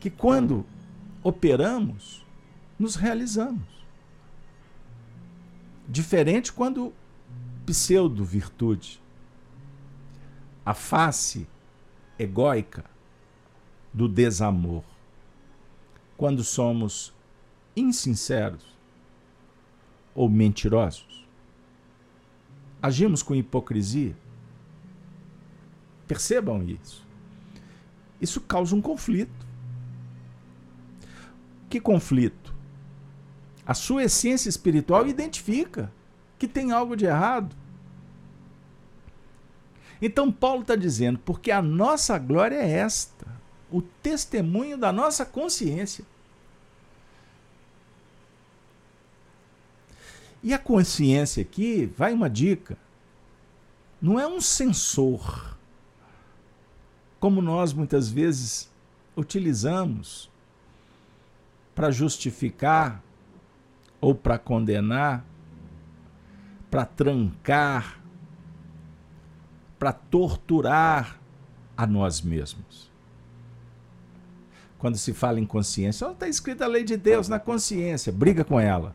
que, 0.00 0.10
quando 0.10 0.64
operamos, 1.22 2.24
nos 2.78 2.96
realizamos. 2.96 3.62
Diferente 5.88 6.52
quando 6.52 6.92
pseudo-virtude. 7.66 9.02
A 10.64 10.72
face 10.72 11.46
egóica 12.18 12.84
do 13.92 14.08
desamor. 14.08 14.84
Quando 16.16 16.42
somos 16.42 17.12
insinceros 17.76 18.64
ou 20.14 20.28
mentirosos. 20.28 21.26
Agimos 22.80 23.22
com 23.22 23.34
hipocrisia. 23.34 24.16
Percebam 26.06 26.62
isso. 26.62 27.04
Isso 28.20 28.40
causa 28.40 28.74
um 28.74 28.80
conflito. 28.80 29.46
Que 31.68 31.80
conflito? 31.80 32.54
A 33.66 33.74
sua 33.74 34.04
essência 34.04 34.48
espiritual 34.48 35.06
identifica 35.06 35.92
que 36.38 36.46
tem 36.46 36.72
algo 36.72 36.96
de 36.96 37.06
errado. 37.06 37.54
Então, 40.00 40.30
Paulo 40.30 40.62
está 40.62 40.76
dizendo, 40.76 41.18
porque 41.18 41.50
a 41.50 41.62
nossa 41.62 42.18
glória 42.18 42.56
é 42.56 42.70
esta, 42.70 43.26
o 43.70 43.80
testemunho 43.80 44.76
da 44.76 44.92
nossa 44.92 45.24
consciência. 45.24 46.04
E 50.42 50.52
a 50.52 50.58
consciência 50.58 51.42
aqui, 51.42 51.86
vai 51.96 52.12
uma 52.12 52.28
dica, 52.28 52.76
não 54.00 54.20
é 54.20 54.26
um 54.26 54.40
sensor, 54.40 55.56
como 57.18 57.40
nós 57.40 57.72
muitas 57.72 58.08
vezes 58.08 58.70
utilizamos 59.16 60.30
para 61.74 61.90
justificar 61.90 63.02
ou 64.00 64.14
para 64.14 64.38
condenar, 64.38 65.24
para 66.76 66.84
trancar 66.84 68.02
para 69.78 69.94
torturar 69.94 71.18
a 71.74 71.86
nós 71.86 72.20
mesmos. 72.20 72.90
Quando 74.76 74.98
se 74.98 75.14
fala 75.14 75.40
em 75.40 75.46
consciência, 75.46 76.04
está 76.04 76.28
escrita 76.28 76.66
a 76.66 76.68
lei 76.68 76.84
de 76.84 76.98
Deus 76.98 77.30
na 77.30 77.38
consciência, 77.38 78.12
briga 78.12 78.44
com 78.44 78.60
ela. 78.60 78.94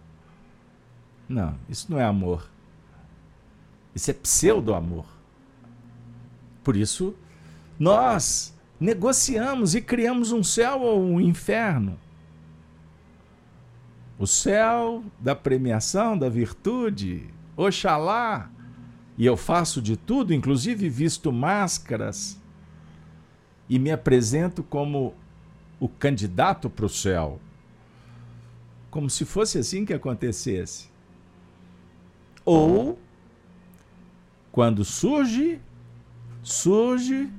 Não, 1.28 1.56
isso 1.67 1.91
não 1.91 2.00
é 2.00 2.04
amor. 2.04 2.48
Isso 3.96 4.12
é 4.12 4.13
pseudo-amor. 4.13 5.08
Por 6.63 6.76
isso, 6.76 7.15
nós 7.80 8.56
negociamos 8.80 9.74
e 9.74 9.82
criamos 9.82 10.32
um 10.32 10.44
céu 10.44 10.82
ou 10.82 11.02
um 11.04 11.20
inferno. 11.20 11.98
O 14.20 14.28
céu 14.28 15.04
da 15.20 15.36
premiação, 15.36 16.15
da 16.15 16.30
virtude, 16.30 17.28
Oxalá, 17.67 18.50
e 19.17 19.26
eu 19.26 19.38
faço 19.38 19.82
de 19.82 19.95
tudo, 19.95 20.34
inclusive 20.34 20.89
visto 20.89 21.32
máscaras, 21.32 22.39
e 23.69 23.78
me 23.78 23.91
apresento 23.91 24.63
como 24.63 25.13
o 25.80 25.88
candidato 25.88 26.69
para 26.69 26.86
o 26.86 26.89
céu. 26.89 27.39
Como 28.89 29.10
se 29.10 29.26
fosse 29.26 29.58
assim 29.58 29.86
que 29.86 29.93
acontecesse. 29.93 30.89
Ou, 32.43 32.97
quando 34.52 34.84
surge, 34.84 35.62
surge 36.41 37.32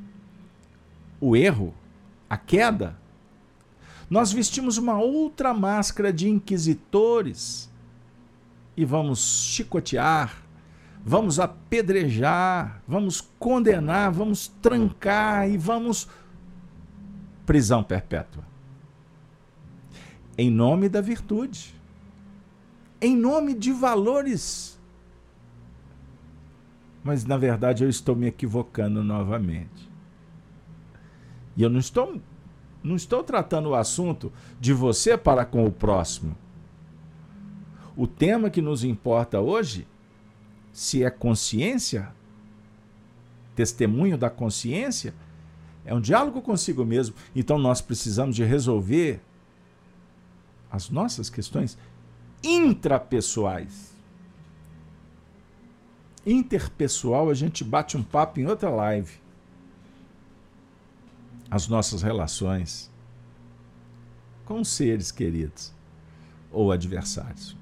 o 1.21 1.37
erro, 1.37 1.75
a 2.31 2.37
queda, 2.37 2.97
nós 4.09 4.33
vestimos 4.33 4.79
uma 4.79 4.99
outra 5.01 5.53
máscara 5.53 6.13
de 6.13 6.29
inquisitores 6.29 7.72
e 8.77 8.85
vamos 8.85 9.47
chicotear, 9.49 10.43
vamos 11.05 11.39
apedrejar, 11.39 12.83
vamos 12.87 13.21
condenar, 13.39 14.11
vamos 14.13 14.49
trancar 14.49 15.49
e 15.49 15.57
vamos 15.57 16.09
prisão 17.45 17.83
perpétua. 17.83 18.45
Em 20.37 20.51
nome 20.51 20.89
da 20.89 21.01
virtude. 21.01 21.75
Em 23.01 23.17
nome 23.17 23.55
de 23.55 23.73
valores. 23.73 24.81
Mas 27.05 27.25
na 27.25 27.37
verdade 27.37 27.85
eu 27.85 27.91
estou 27.91 28.15
me 28.15 28.27
equivocando 28.27 29.03
novamente. 29.03 29.91
E 31.57 31.63
eu 31.63 31.69
não 31.69 31.81
estou 31.81 32.21
não 32.83 32.97
estou 32.97 33.23
tratando 33.23 33.69
o 33.69 33.75
assunto 33.77 34.33
de 34.59 34.73
você 34.73 35.17
para 35.17 35.45
com 35.45 35.65
o 35.65 35.71
próximo. 35.71 36.37
O 38.03 38.07
tema 38.09 38.51
que 38.51 38.61
nos 38.61 38.83
importa 38.83 39.41
hoje 39.41 39.87
se 40.73 41.05
é 41.05 41.09
consciência, 41.09 42.12
testemunho 43.55 44.19
da 44.19 44.29
consciência, 44.29 45.15
é 45.85 45.95
um 45.95 46.01
diálogo 46.01 46.43
consigo 46.43 46.85
mesmo. 46.85 47.15
Então 47.33 47.59
nós 47.59 47.81
precisamos 47.81 48.35
de 48.35 48.43
resolver 48.43 49.21
as 50.69 50.91
nossas 50.91 51.31
questões 51.31 51.79
intrapessoais. 52.43 53.95
Interpessoal, 56.27 57.31
a 57.31 57.35
gente 57.35 57.62
bate 57.62 57.97
um 57.97 58.03
papo 58.03 58.41
em 58.41 58.49
outra 58.49 58.69
live. 58.69 59.12
As 61.49 61.69
nossas 61.69 62.03
relações 62.03 62.91
com 64.45 64.65
seres 64.65 65.12
queridos 65.12 65.73
ou 66.51 66.73
adversários. 66.73 67.62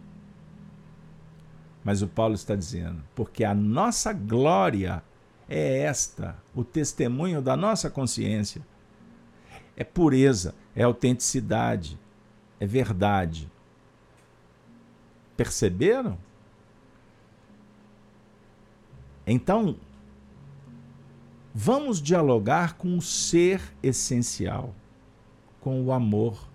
Mas 1.83 2.03
o 2.03 2.09
Paulo 2.09 2.35
está 2.35 2.55
dizendo, 2.55 3.03
porque 3.14 3.43
a 3.45 3.55
nossa 3.55 4.12
glória 4.12 5.03
é 5.49 5.79
esta, 5.81 6.37
o 6.55 6.62
testemunho 6.62 7.40
da 7.40 7.57
nossa 7.57 7.90
consciência. 7.90 8.62
É 9.77 9.83
pureza, 9.83 10.55
é 10.77 10.83
autenticidade, 10.83 11.99
é 12.59 12.66
verdade. 12.66 13.51
Perceberam? 15.37 16.19
Então, 19.27 19.77
vamos 21.55 22.03
dialogar 22.03 22.75
com 22.75 22.99
o 22.99 23.03
ser 23.03 23.62
essencial, 23.83 24.75
com 25.61 25.83
o 25.83 25.93
amor 25.93 26.49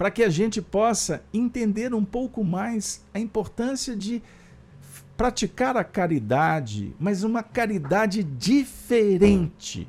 para 0.00 0.10
que 0.10 0.22
a 0.22 0.30
gente 0.30 0.62
possa 0.62 1.22
entender 1.30 1.92
um 1.92 2.02
pouco 2.02 2.42
mais 2.42 3.04
a 3.12 3.18
importância 3.18 3.94
de 3.94 4.22
praticar 5.14 5.76
a 5.76 5.84
caridade, 5.84 6.96
mas 6.98 7.22
uma 7.22 7.42
caridade 7.42 8.22
diferente. 8.22 9.86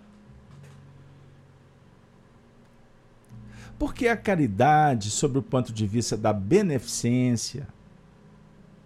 Porque 3.80 4.10
a 4.10 4.18
caridade, 4.18 5.10
sob 5.10 5.40
o 5.40 5.42
ponto 5.42 5.72
de 5.72 5.88
vista 5.88 6.18
da 6.18 6.34
beneficência, 6.34 7.66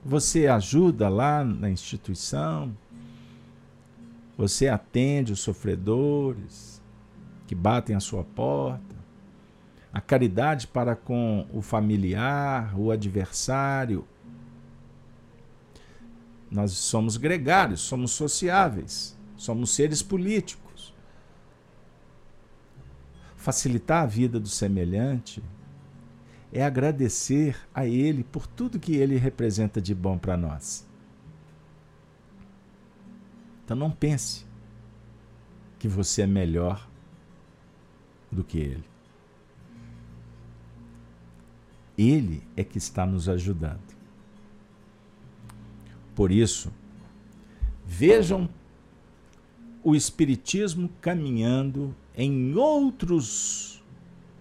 você 0.06 0.46
ajuda 0.46 1.10
lá 1.10 1.44
na 1.44 1.72
instituição, 1.72 2.72
você 4.38 4.68
atende 4.68 5.34
os 5.34 5.40
sofredores 5.40 6.80
que 7.48 7.56
batem 7.56 7.96
à 7.96 8.00
sua 8.00 8.24
porta, 8.24 8.95
a 9.96 10.02
caridade 10.02 10.68
para 10.68 10.94
com 10.94 11.48
o 11.54 11.62
familiar, 11.62 12.78
o 12.78 12.92
adversário. 12.92 14.06
Nós 16.52 16.74
somos 16.74 17.16
gregários, 17.16 17.80
somos 17.80 18.12
sociáveis, 18.12 19.18
somos 19.38 19.74
seres 19.74 20.04
políticos. 20.04 20.94
Facilitar 23.38 24.04
a 24.04 24.06
vida 24.06 24.38
do 24.38 24.50
semelhante 24.50 25.42
é 26.52 26.62
agradecer 26.62 27.58
a 27.74 27.86
Ele 27.86 28.26
por 28.26 28.46
tudo 28.48 28.78
que 28.78 28.98
Ele 28.98 29.16
representa 29.16 29.82
de 29.82 29.96
bom 29.96 30.18
para 30.18 30.36
nós. 30.36 30.86
Então 33.64 33.78
não 33.78 33.92
pense 33.92 34.46
que 35.80 35.88
você 35.88 36.24
é 36.24 36.28
melhor 36.28 36.86
do 38.30 38.44
que 38.44 38.58
Ele. 38.58 38.95
Ele 41.98 42.44
é 42.56 42.64
que 42.64 42.78
está 42.78 43.06
nos 43.06 43.30
ajudando. 43.30 43.96
Por 46.14 46.32
isso, 46.32 46.72
vejam 47.86 48.50
o 49.84 49.96
Espiritismo 49.96 50.90
caminhando 51.00 51.96
em 52.16 52.56
outros 52.56 53.84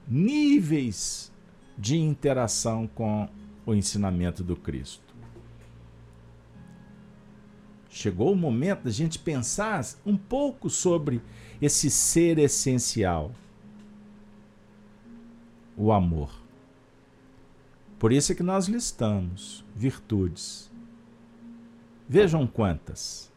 níveis 0.08 1.32
de 1.76 1.96
interação 1.96 2.86
com 2.86 3.28
o 3.66 3.74
ensinamento 3.74 4.42
do 4.42 4.56
Cristo. 4.56 5.14
Chegou 7.90 8.32
o 8.32 8.36
momento 8.36 8.84
da 8.84 8.90
gente 8.90 9.18
pensar 9.18 9.84
um 10.04 10.16
pouco 10.16 10.68
sobre 10.68 11.20
esse 11.60 11.90
ser 11.90 12.38
essencial, 12.38 13.32
o 15.76 15.92
amor. 15.92 16.43
Por 18.04 18.12
isso 18.12 18.32
é 18.32 18.34
que 18.34 18.42
nós 18.42 18.66
listamos 18.66 19.64
virtudes. 19.74 20.70
Vejam 22.06 22.46
quantas. 22.46 23.32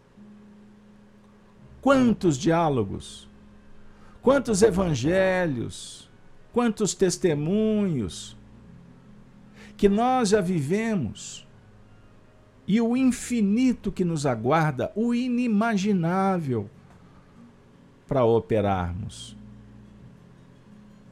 Quantos 1.80 2.38
diálogos, 2.38 3.30
quantos 4.22 4.62
evangelhos, 4.62 6.12
quantos 6.52 6.94
testemunhos 6.94 8.36
que 9.78 9.88
nós 9.88 10.28
já 10.28 10.42
vivemos 10.42 11.48
e 12.68 12.82
o 12.82 12.98
infinito 12.98 13.90
que 13.90 14.04
nos 14.04 14.26
aguarda, 14.26 14.92
o 14.98 15.16
inimaginável 15.16 16.70
para 18.06 18.26
operarmos. 18.26 19.34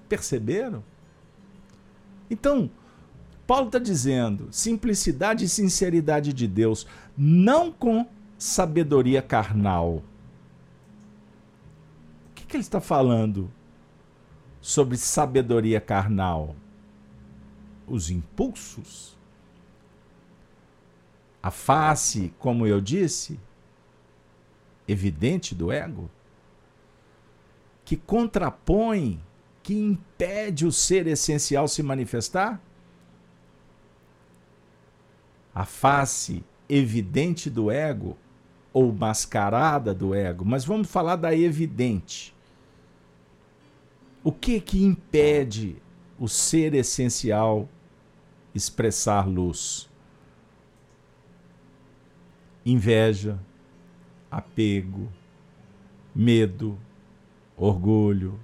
Perceberam? 0.10 0.84
Então, 2.30 2.70
Paulo 3.46 3.68
está 3.68 3.80
dizendo 3.80 4.48
simplicidade 4.52 5.46
e 5.46 5.50
sinceridade 5.50 6.34
de 6.34 6.48
Deus, 6.48 6.88
não 7.18 7.72
com 7.72 8.08
sabedoria 8.38 9.22
carnal. 9.22 10.04
O 12.32 12.34
que, 12.34 12.46
que 12.46 12.56
ele 12.56 12.64
está 12.64 12.82
falando? 12.82 13.50
sobre 14.66 14.98
sabedoria 14.98 15.80
carnal? 15.80 16.56
Os 17.88 18.10
impulsos? 18.10 19.16
A 21.42 21.52
face, 21.52 22.34
como 22.40 22.66
eu 22.66 22.82
disse, 22.82 23.40
evidente 24.88 25.54
do 25.54 25.72
ego? 25.72 26.10
Que 27.86 27.96
contrapõe, 27.96 29.22
que 29.62 29.76
impede 29.76 30.66
o 30.66 30.72
ser 30.72 31.06
essencial 31.06 31.68
se 31.68 31.84
manifestar? 31.84 32.60
A 35.56 35.64
face 35.66 36.44
evidente 36.70 37.50
do 37.50 37.72
ego 37.72 38.18
ou 38.74 38.92
mascarada 38.92 39.94
do 39.94 40.14
ego, 40.14 40.44
mas 40.44 40.66
vamos 40.66 40.92
falar 40.92 41.16
da 41.16 41.34
evidente. 41.34 42.36
O 44.22 44.34
que 44.34 44.60
que 44.60 44.84
impede 44.84 45.78
o 46.20 46.28
ser 46.28 46.74
essencial 46.74 47.70
expressar 48.54 49.28
luz? 49.28 49.90
Inveja, 52.66 53.40
apego, 54.30 55.08
medo, 56.14 56.78
orgulho, 57.56 58.38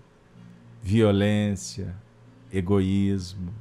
violência, 0.81 1.95
egoísmo, 2.53 3.53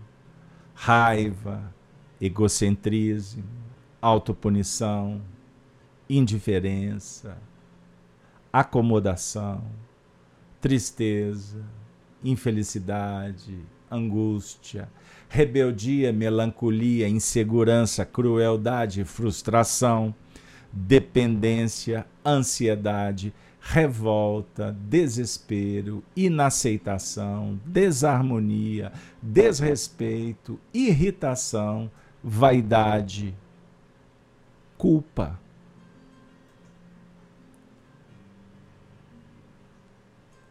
raiva, 0.75 1.75
egocentrismo, 2.21 3.45
autopunição, 4.01 5.21
indiferença, 6.09 7.39
acomodação, 8.53 9.63
tristeza, 10.61 11.65
infelicidade, 12.23 13.59
angústia, 13.91 14.89
rebeldia, 15.29 16.13
melancolia, 16.13 17.09
insegurança, 17.09 18.05
crueldade, 18.05 19.05
frustração, 19.05 20.15
dependência, 20.73 22.07
ansiedade, 22.25 23.33
revolta, 23.61 24.77
desespero, 24.89 26.03
inaceitação, 26.17 27.61
desarmonia, 27.65 28.93
desrespeito, 29.23 30.59
irritação, 30.73 31.91
vaidade, 32.23 33.35
culpa 34.77 35.39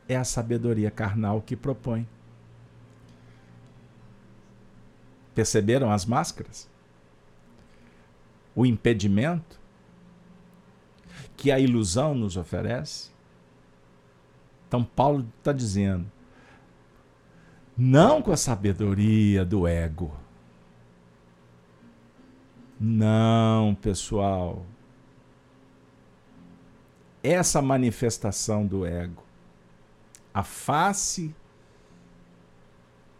é 0.08 0.16
a 0.16 0.24
sabedoria 0.24 0.90
carnal 0.90 1.42
que 1.42 1.56
propõe. 1.56 2.08
Perceberam 5.36 5.92
as 5.92 6.06
máscaras? 6.06 6.68
O 8.56 8.66
impedimento 8.66 9.60
que 11.38 11.52
a 11.52 11.60
ilusão 11.60 12.16
nos 12.16 12.36
oferece? 12.36 13.12
Então, 14.68 14.84
Paulo 14.84 15.26
está 15.38 15.54
dizendo: 15.54 16.12
não 17.78 18.22
com 18.22 18.32
a 18.32 18.38
sabedoria 18.38 19.46
do 19.46 19.66
ego. 19.66 20.12
Não, 22.80 23.76
pessoal. 23.76 24.66
Essa 27.22 27.62
manifestação 27.62 28.66
do 28.66 28.86
ego 28.86 29.30
a 30.34 30.44
face 30.44 31.36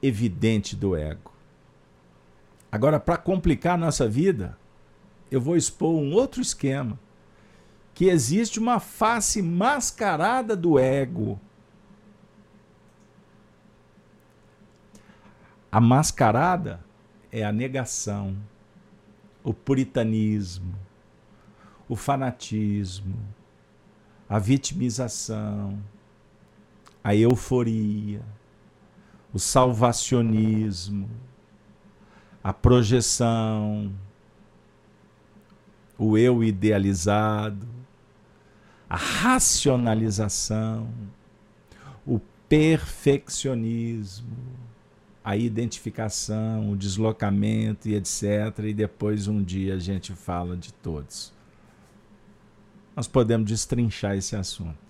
evidente 0.02 0.76
do 0.76 0.96
ego. 0.96 1.34
Agora, 2.72 3.00
para 3.00 3.18
complicar 3.18 3.74
a 3.74 3.78
nossa 3.78 4.08
vida, 4.08 4.58
eu 5.30 5.42
vou 5.42 5.58
expor 5.58 5.94
um 5.96 6.14
outro 6.14 6.42
esquema. 6.42 6.98
Que 7.94 8.06
existe 8.06 8.60
uma 8.60 8.80
face 8.80 9.42
mascarada 9.42 10.56
do 10.56 10.80
ego. 10.80 11.40
A 15.70 15.82
mascarada 15.82 16.80
é 17.32 17.44
a 17.44 17.52
negação, 17.52 18.38
o 19.44 19.54
puritanismo, 19.54 20.76
o 21.88 21.96
fanatismo, 21.96 23.18
a 24.28 24.38
vitimização, 24.38 25.82
a 27.04 27.16
euforia, 27.16 28.22
o 29.34 29.40
salvacionismo, 29.40 31.10
a 32.44 32.54
projeção, 32.54 33.92
o 35.98 36.18
eu 36.18 36.44
idealizado, 36.44 37.68
a 38.90 38.96
racionalização, 38.96 40.90
o 42.06 42.20
perfeccionismo, 42.48 44.38
a 45.30 45.38
identificação, 45.38 46.72
o 46.72 46.78
deslocamento 46.78 47.88
e 47.88 47.96
etc. 47.96 48.24
E 48.64 48.74
depois 48.74 49.28
um 49.28 49.44
dia 49.44 49.76
a 49.76 49.80
gente 49.80 50.14
fala 50.14 50.56
de 50.56 50.74
todos. 50.74 51.34
Nós 52.96 53.08
podemos 53.08 53.50
destrinchar 53.50 54.16
esse 54.16 54.36
assunto 54.36 54.90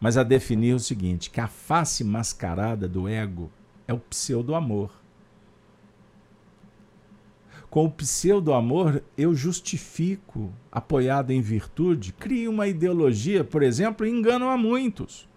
mas 0.00 0.16
a 0.16 0.22
definir 0.22 0.74
o 0.74 0.80
seguinte: 0.80 1.30
que 1.30 1.40
a 1.40 1.48
face 1.48 2.04
mascarada 2.04 2.88
do 2.88 3.08
ego 3.08 3.50
é 3.86 3.92
o 3.92 3.98
pseudo-amor. 3.98 4.90
Com 7.68 7.86
o 7.86 7.90
pseudo-amor, 7.90 9.02
eu 9.18 9.34
justifico, 9.34 10.52
apoiado 10.70 11.30
em 11.30 11.40
virtude, 11.40 12.12
crio 12.12 12.50
uma 12.50 12.68
ideologia, 12.68 13.44
por 13.44 13.62
exemplo, 13.62 14.06
e 14.06 14.10
engano 14.10 14.48
a 14.48 14.56
muitos. 14.56 15.28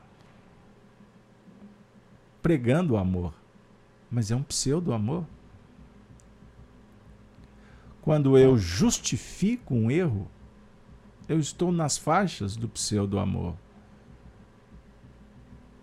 Pregando 2.41 2.93
o 2.93 2.97
amor. 2.97 3.33
Mas 4.09 4.31
é 4.31 4.35
um 4.35 4.43
pseudo-amor. 4.43 5.25
Quando 8.01 8.37
eu 8.37 8.57
justifico 8.57 9.75
um 9.75 9.91
erro, 9.91 10.27
eu 11.27 11.39
estou 11.39 11.71
nas 11.71 11.97
faixas 11.97 12.55
do 12.55 12.67
pseudo-amor. 12.67 13.55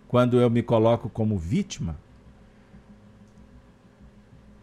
Quando 0.07 0.39
eu 0.39 0.49
me 0.49 0.61
coloco 0.61 1.09
como 1.09 1.37
vítima, 1.37 1.97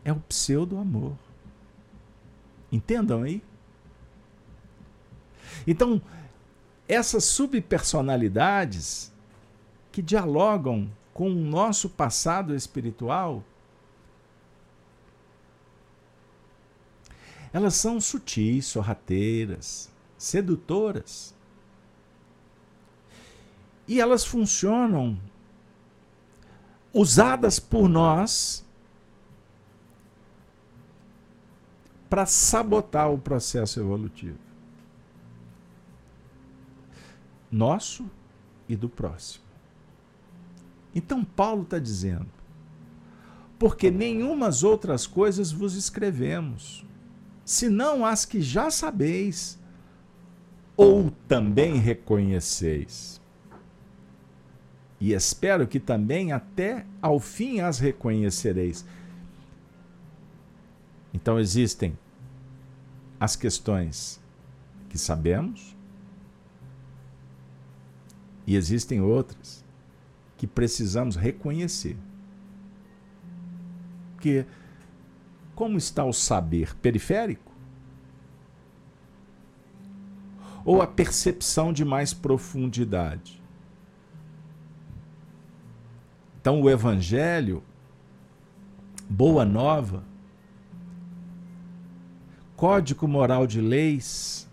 é 0.05 0.12
o 0.12 0.20
pseudo-amor. 0.20 1.16
Entendam 2.70 3.22
aí? 3.22 3.42
Então, 5.66 6.03
essas 6.88 7.24
subpersonalidades 7.24 9.12
que 9.90 10.03
dialogam 10.03 10.90
com 11.14 11.31
o 11.31 11.35
nosso 11.35 11.88
passado 11.88 12.55
espiritual, 12.55 13.42
elas 17.54 17.74
são 17.76 18.00
sutis, 18.00 18.66
sorrateiras, 18.66 19.88
sedutoras. 20.18 21.32
E 23.86 24.00
elas 24.00 24.24
funcionam 24.24 25.16
usadas 26.92 27.60
por 27.60 27.88
nós 27.88 28.64
para 32.10 32.26
sabotar 32.26 33.12
o 33.12 33.18
processo 33.18 33.78
evolutivo 33.78 34.38
nosso 37.48 38.10
e 38.68 38.74
do 38.74 38.88
próximo. 38.88 39.44
Então, 40.92 41.24
Paulo 41.24 41.62
está 41.62 41.78
dizendo: 41.78 42.28
porque 43.60 43.92
nenhumas 43.92 44.64
outras 44.64 45.06
coisas 45.06 45.52
vos 45.52 45.76
escrevemos, 45.76 46.84
senão 47.44 48.04
as 48.04 48.24
que 48.24 48.40
já 48.40 48.70
sabeis, 48.70 49.59
ou 50.76 51.11
também 51.28 51.76
reconheceis. 51.76 53.20
E 55.00 55.12
espero 55.12 55.66
que 55.66 55.78
também 55.78 56.33
até 56.33 56.87
ao 57.02 57.20
fim 57.20 57.61
as 57.61 57.78
reconhecereis. 57.78 58.85
Então 61.12 61.38
existem 61.38 61.96
as 63.20 63.37
questões 63.37 64.20
que 64.88 64.98
sabemos 64.98 65.76
e 68.46 68.57
existem 68.57 69.00
outras 69.00 69.64
que 70.37 70.46
precisamos 70.46 71.16
reconhecer. 71.16 71.96
Porque 74.14 74.46
como 75.54 75.78
está 75.78 76.04
o 76.04 76.12
saber 76.12 76.74
periférico? 76.76 77.52
Ou 80.64 80.80
a 80.80 80.86
percepção 80.86 81.72
de 81.72 81.84
mais 81.84 82.14
profundidade? 82.14 83.42
Então, 86.40 86.60
o 86.60 86.68
Evangelho, 86.68 87.62
Boa 89.08 89.44
Nova, 89.44 90.04
Código 92.56 93.06
Moral 93.06 93.46
de 93.46 93.60
Leis, 93.60 94.48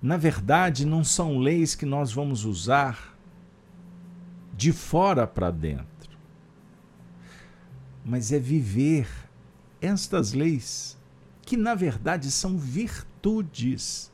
na 0.00 0.16
verdade, 0.16 0.84
não 0.84 1.04
são 1.04 1.38
leis 1.38 1.76
que 1.76 1.86
nós 1.86 2.12
vamos 2.12 2.44
usar 2.44 3.16
de 4.52 4.72
fora 4.72 5.26
para 5.26 5.50
dentro, 5.50 6.18
mas 8.04 8.32
é 8.32 8.38
viver 8.38 9.08
estas 9.82 10.32
leis, 10.32 10.96
que 11.42 11.56
na 11.56 11.74
verdade 11.74 12.30
são 12.30 12.56
virtudes. 12.56 14.10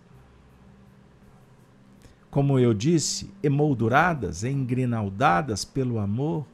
Como 2.31 2.59
eu 2.59 2.73
disse, 2.73 3.31
emolduradas, 3.43 4.43
engrinaldadas 4.43 5.65
pelo 5.65 5.99
amor, 5.99 6.47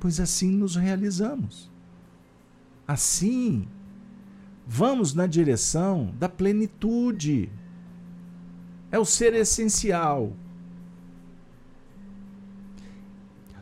pois 0.00 0.18
assim 0.18 0.50
nos 0.50 0.76
realizamos. 0.76 1.70
Assim, 2.86 3.68
vamos 4.66 5.14
na 5.14 5.26
direção 5.26 6.12
da 6.18 6.28
plenitude. 6.28 7.50
É 8.90 8.98
o 8.98 9.04
ser 9.04 9.34
essencial, 9.34 10.32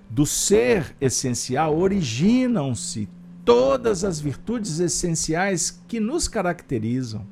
do 0.08 0.24
ser 0.24 0.96
essencial 1.00 1.78
originam-se 1.78 3.08
todas 3.48 4.04
as 4.04 4.20
virtudes 4.20 4.78
essenciais 4.78 5.70
que 5.88 5.98
nos 5.98 6.28
caracterizam. 6.28 7.26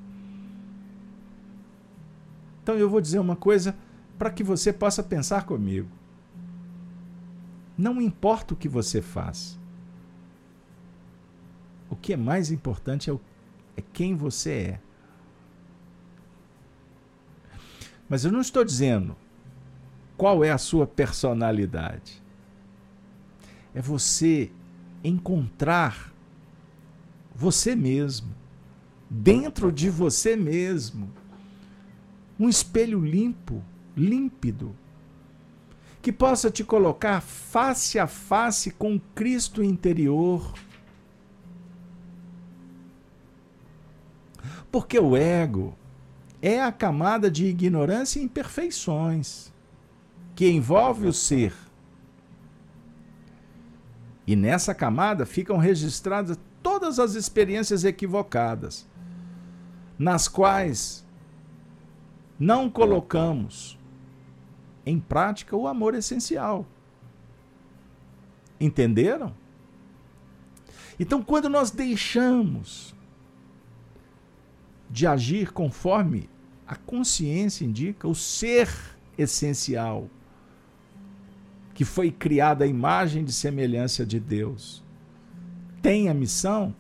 Então 2.62 2.74
eu 2.76 2.88
vou 2.88 3.02
dizer 3.02 3.18
uma 3.18 3.37
coisa 3.37 3.76
para 4.16 4.31
que 4.31 4.42
você 4.42 4.72
possa 4.72 5.02
pensar 5.02 5.44
comigo. 5.44 5.90
Não 7.76 8.00
importa 8.00 8.55
o 8.55 8.57
que 8.57 8.66
você 8.66 9.02
faz. 9.02 9.59
O 11.90 11.94
que 11.94 12.14
é 12.14 12.16
mais 12.16 12.50
importante 12.50 13.11
é, 13.11 13.12
o, 13.12 13.20
é 13.76 13.83
quem 13.83 14.16
você 14.16 14.50
é. 14.52 14.81
Mas 18.09 18.24
eu 18.24 18.33
não 18.33 18.40
estou 18.40 18.64
dizendo 18.64 19.14
qual 20.16 20.42
é 20.42 20.50
a 20.50 20.57
sua 20.57 20.87
personalidade 20.87 22.22
é 23.74 23.83
você 23.83 24.50
encontrar 25.07 26.12
você 27.35 27.77
mesmo, 27.77 28.35
dentro 29.09 29.71
de 29.71 29.90
você 29.90 30.35
mesmo, 30.35 31.11
um 32.38 32.49
espelho 32.49 33.05
limpo, 33.05 33.62
límpido, 33.97 34.75
que 36.01 36.12
possa 36.12 36.51
te 36.51 36.62
colocar 36.64 37.21
face 37.21 37.99
a 37.99 38.07
face 38.07 38.71
com 38.71 38.99
Cristo 39.14 39.62
interior. 39.62 40.55
Porque 44.71 44.99
o 44.99 45.16
ego 45.16 45.77
é 46.40 46.62
a 46.62 46.71
camada 46.71 47.31
de 47.31 47.47
ignorância 47.47 48.21
e 48.21 48.25
imperfeições 48.25 49.53
que 50.35 50.49
envolve 50.49 51.07
o 51.07 51.12
ser 51.12 51.65
e 54.26 54.34
nessa 54.34 54.74
camada 54.74 55.24
ficam 55.24 55.56
registradas 55.56 56.38
todas 56.62 56.98
as 56.98 57.14
experiências 57.14 57.84
equivocadas, 57.84 58.86
nas 59.98 60.26
quais 60.26 61.06
não 62.38 62.68
colocamos 62.68 63.78
em 64.84 64.98
prática 64.98 65.56
o 65.56 65.66
amor 65.66 65.94
essencial. 65.94 66.66
Entenderam? 68.60 69.32
Então, 70.98 71.22
quando 71.22 71.48
nós 71.48 71.70
deixamos 71.70 72.94
de 74.90 75.06
agir 75.06 75.52
conforme 75.52 76.28
a 76.66 76.74
consciência 76.74 77.64
indica, 77.64 78.08
o 78.08 78.14
ser 78.14 78.68
essencial, 79.16 80.08
que 81.76 81.84
foi 81.84 82.10
criada 82.10 82.64
à 82.64 82.66
imagem 82.66 83.22
de 83.22 83.30
semelhança 83.30 84.06
de 84.06 84.18
Deus, 84.18 84.82
tem 85.82 86.08
a 86.08 86.14
missão, 86.14 86.74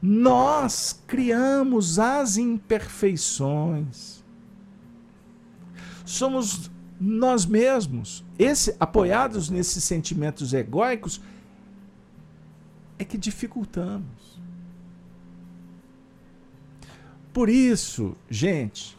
nós 0.00 1.02
criamos 1.06 1.98
as 1.98 2.36
imperfeições. 2.36 4.22
Somos 6.04 6.70
nós 7.00 7.46
mesmos, 7.46 8.22
esse, 8.38 8.76
apoiados 8.78 9.48
nesses 9.48 9.82
sentimentos 9.82 10.52
egóicos, 10.52 11.18
é 12.98 13.06
que 13.06 13.16
dificultamos. 13.16 14.38
Por 17.32 17.48
isso, 17.48 18.14
gente, 18.28 18.94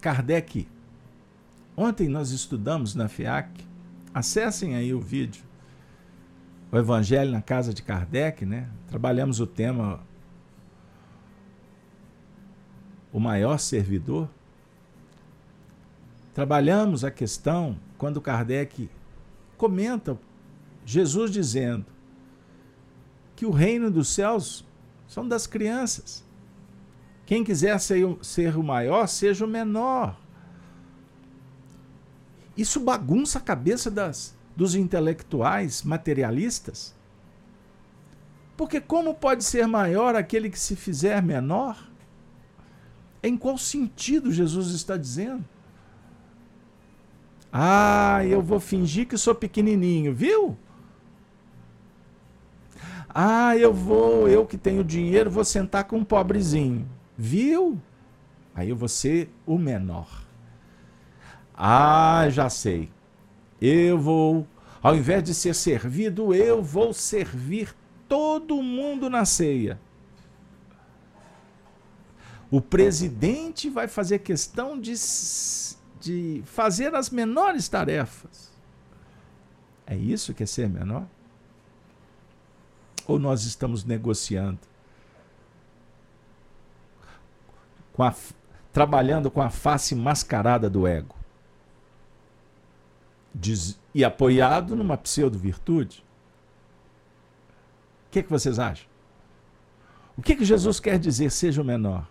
Kardec 0.00 0.68
Ontem 1.76 2.08
nós 2.08 2.30
estudamos 2.30 2.94
na 2.94 3.08
FIAC, 3.08 3.64
acessem 4.12 4.74
aí 4.74 4.92
o 4.92 5.00
vídeo, 5.00 5.42
o 6.70 6.76
Evangelho 6.76 7.30
na 7.30 7.40
Casa 7.40 7.72
de 7.72 7.82
Kardec, 7.82 8.44
né? 8.44 8.68
Trabalhamos 8.86 9.40
o 9.40 9.46
tema 9.46 10.00
O 13.12 13.18
Maior 13.18 13.58
Servidor. 13.58 14.28
Trabalhamos 16.34 17.04
a 17.04 17.10
questão 17.10 17.76
quando 17.98 18.20
Kardec 18.20 18.88
comenta 19.56 20.18
Jesus 20.84 21.30
dizendo 21.30 21.86
que 23.34 23.46
o 23.46 23.50
reino 23.50 23.90
dos 23.90 24.08
céus 24.08 24.64
são 25.08 25.26
das 25.26 25.46
crianças. 25.46 26.24
Quem 27.26 27.42
quiser 27.42 27.78
ser, 27.80 28.16
ser 28.22 28.56
o 28.56 28.62
maior, 28.62 29.06
seja 29.06 29.44
o 29.44 29.48
menor. 29.48 30.18
Isso 32.60 32.78
bagunça 32.78 33.38
a 33.38 33.40
cabeça 33.40 33.90
das, 33.90 34.36
dos 34.54 34.74
intelectuais 34.74 35.82
materialistas? 35.82 36.94
Porque 38.54 38.78
como 38.82 39.14
pode 39.14 39.44
ser 39.44 39.66
maior 39.66 40.14
aquele 40.14 40.50
que 40.50 40.60
se 40.60 40.76
fizer 40.76 41.22
menor? 41.22 41.88
Em 43.22 43.34
qual 43.34 43.56
sentido 43.56 44.30
Jesus 44.30 44.74
está 44.74 44.98
dizendo? 44.98 45.42
Ah, 47.50 48.26
eu 48.26 48.42
vou 48.42 48.60
fingir 48.60 49.08
que 49.08 49.16
sou 49.16 49.34
pequenininho, 49.34 50.14
viu? 50.14 50.54
Ah, 53.08 53.56
eu 53.56 53.72
vou, 53.72 54.28
eu 54.28 54.44
que 54.44 54.58
tenho 54.58 54.84
dinheiro, 54.84 55.30
vou 55.30 55.46
sentar 55.46 55.84
com 55.84 55.96
um 55.96 56.04
pobrezinho, 56.04 56.86
viu? 57.16 57.80
Aí 58.54 58.68
eu 58.68 58.76
vou 58.76 58.86
ser 58.86 59.30
o 59.46 59.56
menor. 59.56 60.19
Ah, 61.62 62.26
já 62.30 62.48
sei. 62.48 62.90
Eu 63.60 63.98
vou, 63.98 64.46
ao 64.82 64.96
invés 64.96 65.22
de 65.22 65.34
ser 65.34 65.54
servido, 65.54 66.32
eu 66.32 66.62
vou 66.62 66.94
servir 66.94 67.76
todo 68.08 68.62
mundo 68.62 69.10
na 69.10 69.26
ceia. 69.26 69.78
O 72.50 72.62
presidente 72.62 73.68
vai 73.68 73.86
fazer 73.86 74.20
questão 74.20 74.80
de, 74.80 74.94
de 76.00 76.42
fazer 76.46 76.94
as 76.94 77.10
menores 77.10 77.68
tarefas. 77.68 78.50
É 79.86 79.94
isso 79.94 80.32
que 80.32 80.44
é 80.44 80.46
ser 80.46 80.66
menor? 80.66 81.06
Ou 83.06 83.18
nós 83.18 83.44
estamos 83.44 83.84
negociando? 83.84 84.60
Com 87.92 88.02
a, 88.02 88.14
trabalhando 88.72 89.30
com 89.30 89.42
a 89.42 89.50
face 89.50 89.94
mascarada 89.94 90.70
do 90.70 90.86
ego? 90.86 91.19
Diz, 93.34 93.78
e 93.94 94.04
apoiado 94.04 94.74
numa 94.74 94.96
pseudo-virtude? 94.96 96.04
O 98.06 98.10
que, 98.10 98.18
é 98.18 98.22
que 98.22 98.30
vocês 98.30 98.58
acham? 98.58 98.88
O 100.16 100.22
que, 100.22 100.34
que 100.34 100.44
Jesus 100.44 100.80
quer 100.80 100.98
dizer 100.98 101.30
seja 101.30 101.62
o 101.62 101.64
menor? 101.64 102.10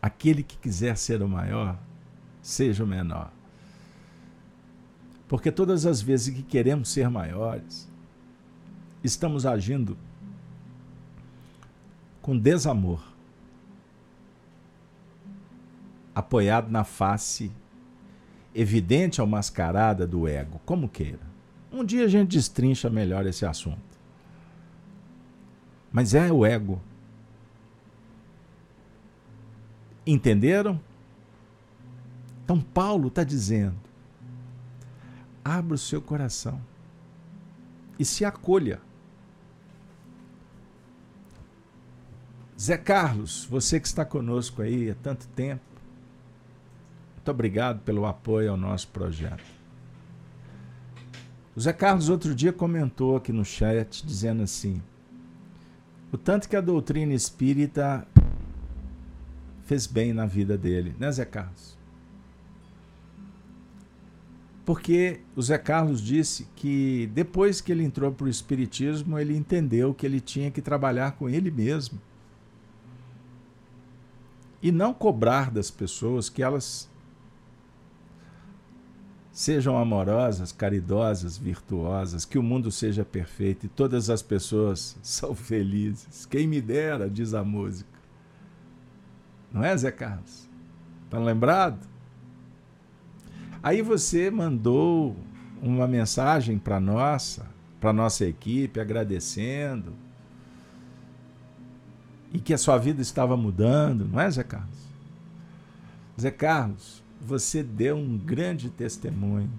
Aquele 0.00 0.42
que 0.42 0.56
quiser 0.56 0.96
ser 0.96 1.22
o 1.22 1.28
maior, 1.28 1.78
seja 2.40 2.82
o 2.82 2.86
menor. 2.86 3.30
Porque 5.28 5.52
todas 5.52 5.86
as 5.86 6.00
vezes 6.00 6.34
que 6.34 6.42
queremos 6.42 6.88
ser 6.88 7.08
maiores, 7.08 7.88
estamos 9.04 9.46
agindo 9.46 9.96
com 12.20 12.36
desamor, 12.36 13.02
apoiado 16.14 16.70
na 16.70 16.84
face 16.84 17.52
evidente 18.54 19.20
ou 19.20 19.26
mascarada 19.26 20.06
do 20.06 20.28
ego, 20.28 20.60
como 20.64 20.88
queira. 20.88 21.32
Um 21.72 21.84
dia 21.84 22.04
a 22.04 22.08
gente 22.08 22.36
destrincha 22.36 22.90
melhor 22.90 23.26
esse 23.26 23.46
assunto. 23.46 23.80
Mas 25.90 26.14
é 26.14 26.30
o 26.32 26.44
ego. 26.44 26.80
Entenderam? 30.06 30.80
Então, 32.44 32.60
Paulo 32.60 33.08
está 33.08 33.24
dizendo: 33.24 33.76
abra 35.44 35.74
o 35.74 35.78
seu 35.78 36.02
coração 36.02 36.60
e 37.98 38.04
se 38.04 38.24
acolha. 38.24 38.80
Zé 42.60 42.76
Carlos, 42.76 43.44
você 43.44 43.80
que 43.80 43.86
está 43.86 44.04
conosco 44.04 44.62
aí 44.62 44.90
há 44.90 44.94
tanto 44.94 45.26
tempo, 45.28 45.62
muito 47.22 47.30
obrigado 47.30 47.80
pelo 47.82 48.04
apoio 48.04 48.50
ao 48.50 48.56
nosso 48.56 48.88
projeto. 48.88 49.44
O 51.54 51.60
Zé 51.60 51.72
Carlos 51.72 52.08
outro 52.08 52.34
dia 52.34 52.52
comentou 52.52 53.16
aqui 53.16 53.32
no 53.32 53.44
chat 53.44 54.04
dizendo 54.04 54.42
assim: 54.42 54.82
o 56.10 56.18
tanto 56.18 56.48
que 56.48 56.56
a 56.56 56.60
doutrina 56.60 57.14
espírita 57.14 58.04
fez 59.62 59.86
bem 59.86 60.12
na 60.12 60.26
vida 60.26 60.58
dele, 60.58 60.96
né, 60.98 61.12
Zé 61.12 61.24
Carlos? 61.24 61.78
Porque 64.64 65.20
o 65.36 65.42
Zé 65.42 65.58
Carlos 65.58 66.00
disse 66.00 66.48
que 66.56 67.08
depois 67.14 67.60
que 67.60 67.70
ele 67.70 67.84
entrou 67.84 68.10
para 68.10 68.26
o 68.26 68.28
Espiritismo, 68.28 69.16
ele 69.16 69.36
entendeu 69.36 69.94
que 69.94 70.06
ele 70.06 70.20
tinha 70.20 70.50
que 70.50 70.60
trabalhar 70.60 71.12
com 71.12 71.28
ele 71.28 71.50
mesmo. 71.50 72.00
E 74.60 74.70
não 74.70 74.94
cobrar 74.94 75.50
das 75.50 75.68
pessoas 75.68 76.28
que 76.28 76.42
elas 76.44 76.91
Sejam 79.32 79.78
amorosas, 79.78 80.52
caridosas, 80.52 81.38
virtuosas, 81.38 82.26
que 82.26 82.38
o 82.38 82.42
mundo 82.42 82.70
seja 82.70 83.02
perfeito 83.02 83.64
e 83.64 83.68
todas 83.68 84.10
as 84.10 84.20
pessoas 84.20 84.96
são 85.02 85.34
felizes. 85.34 86.26
Quem 86.26 86.46
me 86.46 86.60
dera, 86.60 87.08
diz 87.08 87.32
a 87.32 87.42
música. 87.42 87.90
Não 89.50 89.64
é, 89.64 89.74
Zé 89.76 89.90
Carlos? 89.90 90.48
Está 91.04 91.18
lembrado? 91.18 91.78
Aí 93.62 93.80
você 93.80 94.30
mandou 94.30 95.16
uma 95.62 95.86
mensagem 95.86 96.58
para 96.58 96.78
nossa, 96.78 97.46
para 97.80 97.92
nossa 97.92 98.26
equipe, 98.26 98.80
agradecendo 98.80 99.94
e 102.32 102.38
que 102.38 102.54
a 102.54 102.58
sua 102.58 102.78
vida 102.78 103.02
estava 103.02 103.36
mudando, 103.36 104.06
não 104.06 104.18
é, 104.18 104.30
Zé 104.30 104.42
Carlos? 104.42 104.78
Zé 106.18 106.30
Carlos, 106.30 107.01
você 107.24 107.62
deu 107.62 107.96
um 107.96 108.18
grande 108.18 108.68
testemunho. 108.68 109.50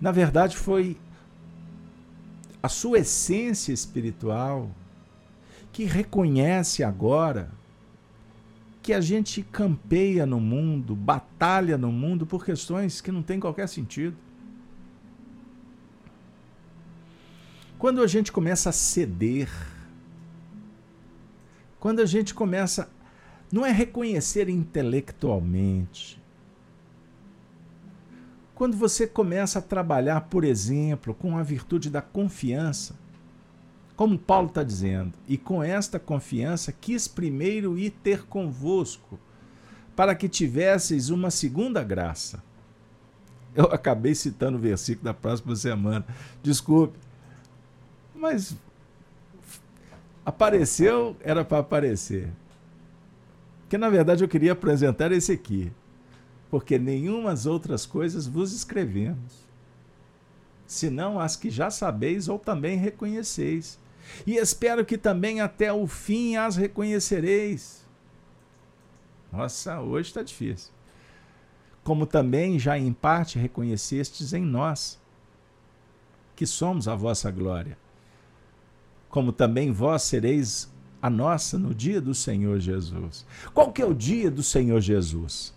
Na 0.00 0.12
verdade, 0.12 0.56
foi 0.56 0.96
a 2.62 2.68
sua 2.68 2.98
essência 2.98 3.72
espiritual 3.72 4.70
que 5.72 5.84
reconhece 5.84 6.84
agora 6.84 7.50
que 8.82 8.92
a 8.92 9.00
gente 9.00 9.42
campeia 9.42 10.26
no 10.26 10.40
mundo, 10.40 10.94
batalha 10.94 11.76
no 11.78 11.92
mundo 11.92 12.26
por 12.26 12.44
questões 12.44 13.00
que 13.00 13.12
não 13.12 13.22
têm 13.22 13.40
qualquer 13.40 13.68
sentido. 13.68 14.16
Quando 17.78 18.02
a 18.02 18.06
gente 18.06 18.30
começa 18.30 18.68
a 18.68 18.72
ceder, 18.72 19.50
quando 21.78 22.00
a 22.00 22.06
gente 22.06 22.34
começa 22.34 22.90
não 23.52 23.66
é 23.66 23.72
reconhecer 23.72 24.48
intelectualmente. 24.48 26.20
Quando 28.54 28.76
você 28.76 29.06
começa 29.06 29.58
a 29.58 29.62
trabalhar, 29.62 30.20
por 30.22 30.44
exemplo, 30.44 31.14
com 31.14 31.38
a 31.38 31.42
virtude 31.42 31.88
da 31.88 32.02
confiança, 32.02 32.94
como 33.96 34.18
Paulo 34.18 34.48
está 34.48 34.62
dizendo, 34.62 35.12
e 35.26 35.36
com 35.36 35.62
esta 35.62 35.98
confiança 35.98 36.72
quis 36.72 37.08
primeiro 37.08 37.78
ir 37.78 37.90
ter 37.90 38.24
convosco, 38.24 39.18
para 39.96 40.14
que 40.14 40.28
tivesseis 40.28 41.10
uma 41.10 41.30
segunda 41.30 41.82
graça. 41.82 42.42
Eu 43.54 43.66
acabei 43.66 44.14
citando 44.14 44.56
o 44.56 44.60
versículo 44.60 45.04
da 45.04 45.14
próxima 45.14 45.56
semana. 45.56 46.06
Desculpe. 46.42 46.98
Mas 48.14 48.56
apareceu, 50.24 51.16
era 51.20 51.44
para 51.44 51.58
aparecer. 51.58 52.30
Que 53.70 53.78
na 53.78 53.88
verdade 53.88 54.24
eu 54.24 54.28
queria 54.28 54.50
apresentar 54.50 55.12
esse 55.12 55.30
aqui, 55.30 55.72
porque 56.50 56.76
nenhumas 56.76 57.46
outras 57.46 57.86
coisas 57.86 58.26
vos 58.26 58.52
escrevemos, 58.52 59.46
senão 60.66 61.20
as 61.20 61.36
que 61.36 61.48
já 61.48 61.70
sabeis 61.70 62.28
ou 62.28 62.36
também 62.36 62.76
reconheceis. 62.76 63.78
E 64.26 64.36
espero 64.36 64.84
que 64.84 64.98
também 64.98 65.40
até 65.40 65.72
o 65.72 65.86
fim 65.86 66.34
as 66.34 66.56
reconhecereis. 66.56 67.86
Nossa, 69.32 69.80
hoje 69.80 70.08
está 70.08 70.24
difícil. 70.24 70.72
Como 71.84 72.06
também 72.06 72.58
já 72.58 72.76
em 72.76 72.92
parte 72.92 73.38
reconhecestes 73.38 74.32
em 74.32 74.44
nós, 74.44 75.00
que 76.34 76.44
somos 76.44 76.88
a 76.88 76.96
vossa 76.96 77.30
glória. 77.30 77.78
Como 79.08 79.32
também 79.32 79.70
vós 79.70 80.02
sereis 80.02 80.69
a 81.02 81.08
nossa 81.08 81.58
no 81.58 81.74
dia 81.74 82.00
do 82.00 82.14
Senhor 82.14 82.58
Jesus. 82.58 83.26
Qual 83.54 83.72
que 83.72 83.80
é 83.80 83.86
o 83.86 83.94
dia 83.94 84.30
do 84.30 84.42
Senhor 84.42 84.80
Jesus? 84.80 85.54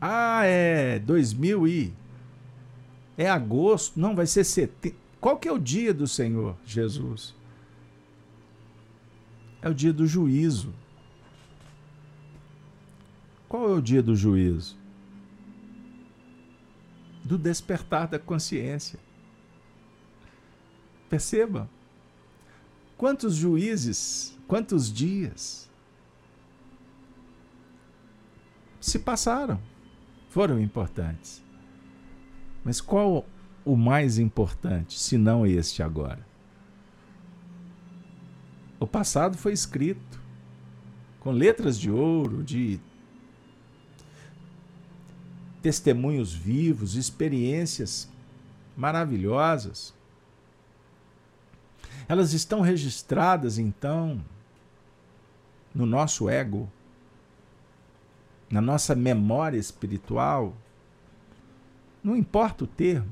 Ah, 0.00 0.44
é 0.44 0.98
2000 0.98 1.66
e 1.66 1.92
é 3.16 3.28
agosto, 3.28 3.98
não 3.98 4.14
vai 4.14 4.26
ser 4.26 4.44
setembro. 4.44 4.98
Qual 5.20 5.36
que 5.36 5.48
é 5.48 5.52
o 5.52 5.58
dia 5.58 5.92
do 5.92 6.06
Senhor 6.06 6.56
Jesus? 6.64 7.34
É 9.60 9.68
o 9.68 9.74
dia 9.74 9.92
do 9.92 10.06
juízo. 10.06 10.72
Qual 13.48 13.70
é 13.70 13.72
o 13.72 13.82
dia 13.82 14.02
do 14.02 14.14
juízo? 14.14 14.76
Do 17.24 17.36
despertar 17.36 18.06
da 18.06 18.18
consciência. 18.18 19.00
Perceba, 21.10 21.68
Quantos 22.98 23.34
juízes, 23.34 24.36
quantos 24.46 24.92
dias 24.92 25.70
se 28.78 28.98
passaram? 28.98 29.58
foram 30.28 30.60
importantes. 30.60 31.42
Mas 32.64 32.80
qual 32.80 33.26
o 33.64 33.76
mais 33.76 34.18
importante, 34.18 34.98
se 34.98 35.16
não 35.16 35.46
este 35.46 35.82
agora? 35.82 36.26
O 38.78 38.86
passado 38.86 39.36
foi 39.36 39.52
escrito 39.52 40.20
com 41.18 41.32
letras 41.32 41.78
de 41.78 41.90
ouro, 41.90 42.44
de 42.44 42.78
testemunhos 45.60 46.32
vivos, 46.32 46.94
experiências 46.94 48.08
maravilhosas. 48.76 49.92
Elas 52.08 52.32
estão 52.32 52.62
registradas, 52.62 53.58
então, 53.58 54.24
no 55.74 55.84
nosso 55.84 56.28
ego, 56.28 56.68
na 58.50 58.62
nossa 58.62 58.94
memória 58.94 59.58
espiritual, 59.58 60.54
não 62.02 62.16
importa 62.16 62.64
o 62.64 62.66
termo. 62.66 63.10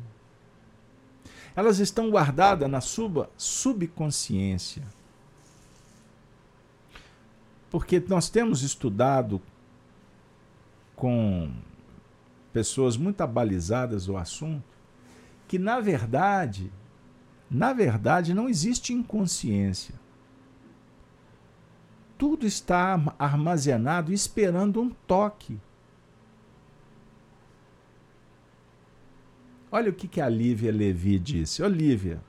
Elas 1.54 1.78
estão 1.78 2.10
guardadas 2.10 2.70
na 2.70 2.80
sua 2.80 3.30
subconsciência. 3.36 4.82
Porque 7.70 8.02
nós 8.08 8.30
temos 8.30 8.62
estudado 8.62 9.42
com 10.94 11.52
pessoas 12.52 12.96
muito 12.96 13.20
abalizadas 13.20 14.08
o 14.08 14.16
assunto, 14.16 14.64
que 15.46 15.58
na 15.58 15.80
verdade, 15.80 16.72
na 17.50 17.72
verdade 17.72 18.34
não 18.34 18.48
existe 18.48 18.92
inconsciência. 18.92 19.94
Tudo 22.18 22.46
está 22.46 23.14
armazenado 23.18 24.12
esperando 24.12 24.80
um 24.80 24.90
toque. 24.90 25.58
Olha 29.70 29.90
o 29.90 29.92
que, 29.92 30.08
que 30.08 30.20
a 30.20 30.28
Lívia 30.28 30.72
Levi 30.72 31.18
disse. 31.18 31.62
Olívia, 31.62 32.20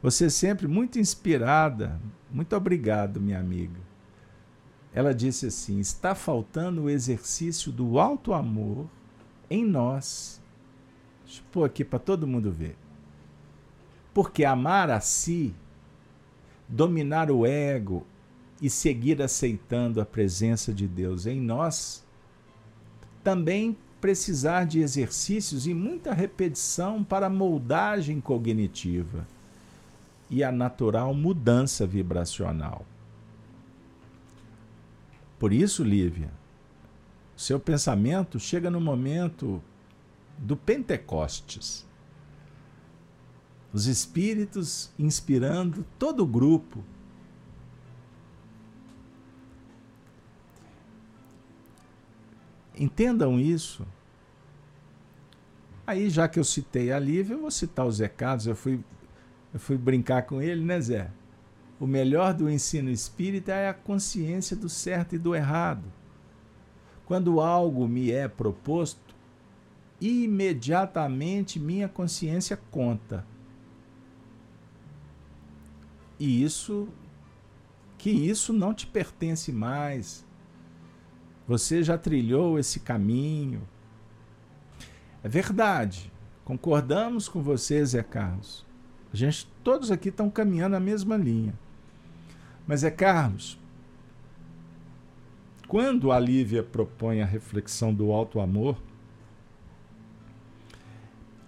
você 0.00 0.26
é 0.26 0.30
sempre 0.30 0.68
muito 0.68 0.98
inspirada. 0.98 2.00
Muito 2.30 2.54
obrigado, 2.54 3.20
minha 3.20 3.40
amiga. 3.40 3.80
Ela 4.92 5.12
disse 5.12 5.46
assim: 5.46 5.80
está 5.80 6.14
faltando 6.14 6.82
o 6.82 6.90
exercício 6.90 7.72
do 7.72 7.98
alto 7.98 8.32
amor 8.32 8.86
em 9.50 9.64
nós. 9.64 10.40
Deixa 11.24 11.40
eu 11.40 11.44
pôr 11.50 11.64
aqui 11.64 11.84
para 11.84 11.98
todo 11.98 12.26
mundo 12.26 12.52
ver. 12.52 12.76
Porque 14.14 14.44
amar 14.44 14.90
a 14.90 15.00
si, 15.00 15.54
dominar 16.68 17.30
o 17.30 17.44
ego 17.44 18.06
e 18.62 18.70
seguir 18.70 19.20
aceitando 19.20 20.00
a 20.00 20.06
presença 20.06 20.72
de 20.72 20.88
Deus 20.88 21.26
em 21.26 21.40
nós, 21.40 22.04
também 23.22 23.76
precisar 24.00 24.64
de 24.64 24.80
exercícios 24.80 25.66
e 25.66 25.74
muita 25.74 26.12
repetição 26.12 27.02
para 27.02 27.28
moldagem 27.28 28.20
cognitiva 28.20 29.26
e 30.30 30.44
a 30.44 30.52
natural 30.52 31.14
mudança 31.14 31.86
vibracional. 31.86 32.84
Por 35.38 35.52
isso, 35.52 35.82
Lívia, 35.82 36.30
seu 37.36 37.58
pensamento 37.58 38.38
chega 38.38 38.70
no 38.70 38.80
momento 38.80 39.62
do 40.38 40.56
Pentecostes. 40.56 41.86
Os 43.74 43.86
espíritos 43.88 44.92
inspirando 44.96 45.84
todo 45.98 46.22
o 46.22 46.26
grupo. 46.26 46.84
Entendam 52.78 53.40
isso. 53.40 53.84
Aí, 55.84 56.08
já 56.08 56.28
que 56.28 56.38
eu 56.38 56.44
citei 56.44 56.92
a 56.92 57.00
Lívia, 57.00 57.34
eu 57.34 57.40
vou 57.40 57.50
citar 57.50 57.84
os 57.84 57.98
recados. 57.98 58.46
Eu 58.46 58.54
fui, 58.54 58.78
eu 59.52 59.58
fui 59.58 59.76
brincar 59.76 60.22
com 60.22 60.40
ele, 60.40 60.64
né, 60.64 60.80
Zé? 60.80 61.10
O 61.80 61.86
melhor 61.86 62.32
do 62.32 62.48
ensino 62.48 62.88
espírita 62.90 63.50
é 63.50 63.68
a 63.68 63.74
consciência 63.74 64.56
do 64.56 64.68
certo 64.68 65.16
e 65.16 65.18
do 65.18 65.34
errado. 65.34 65.82
Quando 67.06 67.40
algo 67.40 67.88
me 67.88 68.12
é 68.12 68.28
proposto, 68.28 69.16
imediatamente 70.00 71.58
minha 71.58 71.88
consciência 71.88 72.56
conta. 72.70 73.33
E 76.18 76.42
isso 76.42 76.88
que 77.98 78.10
isso 78.10 78.52
não 78.52 78.74
te 78.74 78.86
pertence 78.86 79.50
mais. 79.50 80.26
Você 81.46 81.82
já 81.82 81.96
trilhou 81.96 82.58
esse 82.58 82.80
caminho. 82.80 83.62
É 85.22 85.28
verdade. 85.28 86.12
Concordamos 86.44 87.28
com 87.28 87.42
você, 87.42 87.84
Zé 87.84 88.02
Carlos. 88.02 88.66
A 89.12 89.16
gente 89.16 89.46
todos 89.62 89.90
aqui 89.90 90.10
estão 90.10 90.28
caminhando 90.28 90.76
a 90.76 90.80
mesma 90.80 91.16
linha. 91.16 91.54
Mas 92.66 92.84
é 92.84 92.90
Carlos, 92.90 93.58
quando 95.68 96.12
a 96.12 96.18
Lívia 96.18 96.62
propõe 96.62 97.22
a 97.22 97.26
reflexão 97.26 97.94
do 97.94 98.12
alto 98.12 98.40
amor, 98.40 98.76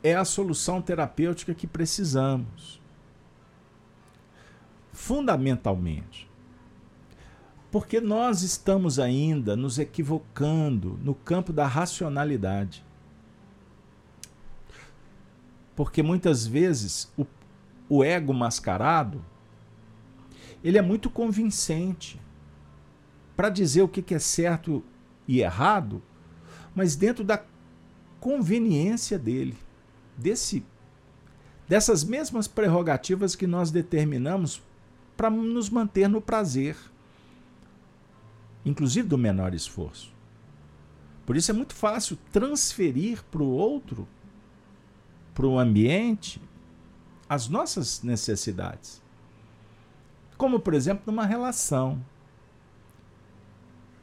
é 0.02 0.14
a 0.14 0.24
solução 0.24 0.80
terapêutica 0.80 1.54
que 1.54 1.66
precisamos. 1.66 2.80
Fundamentalmente. 4.96 6.26
Porque 7.70 8.00
nós 8.00 8.40
estamos 8.40 8.98
ainda 8.98 9.54
nos 9.54 9.78
equivocando 9.78 10.98
no 11.04 11.14
campo 11.14 11.52
da 11.52 11.66
racionalidade. 11.66 12.82
Porque 15.76 16.02
muitas 16.02 16.46
vezes 16.46 17.12
o, 17.14 17.26
o 17.90 18.02
ego 18.02 18.32
mascarado 18.32 19.22
ele 20.64 20.78
é 20.78 20.82
muito 20.82 21.10
convincente 21.10 22.18
para 23.36 23.50
dizer 23.50 23.82
o 23.82 23.88
que 23.88 24.14
é 24.14 24.18
certo 24.18 24.82
e 25.28 25.40
errado, 25.40 26.02
mas 26.74 26.96
dentro 26.96 27.22
da 27.22 27.44
conveniência 28.18 29.18
dele, 29.18 29.54
desse 30.16 30.64
dessas 31.68 32.02
mesmas 32.02 32.48
prerrogativas 32.48 33.36
que 33.36 33.46
nós 33.46 33.70
determinamos 33.70 34.62
para 35.16 35.30
nos 35.30 35.70
manter 35.70 36.08
no 36.08 36.20
prazer, 36.20 36.76
inclusive 38.64 39.08
do 39.08 39.16
menor 39.16 39.54
esforço. 39.54 40.14
Por 41.24 41.36
isso 41.36 41.50
é 41.50 41.54
muito 41.54 41.74
fácil 41.74 42.16
transferir 42.30 43.22
para 43.24 43.42
o 43.42 43.50
outro, 43.50 44.06
para 45.34 45.46
o 45.46 45.58
ambiente, 45.58 46.40
as 47.28 47.48
nossas 47.48 48.02
necessidades. 48.02 49.02
Como, 50.36 50.60
por 50.60 50.74
exemplo, 50.74 51.04
numa 51.06 51.26
relação. 51.26 52.04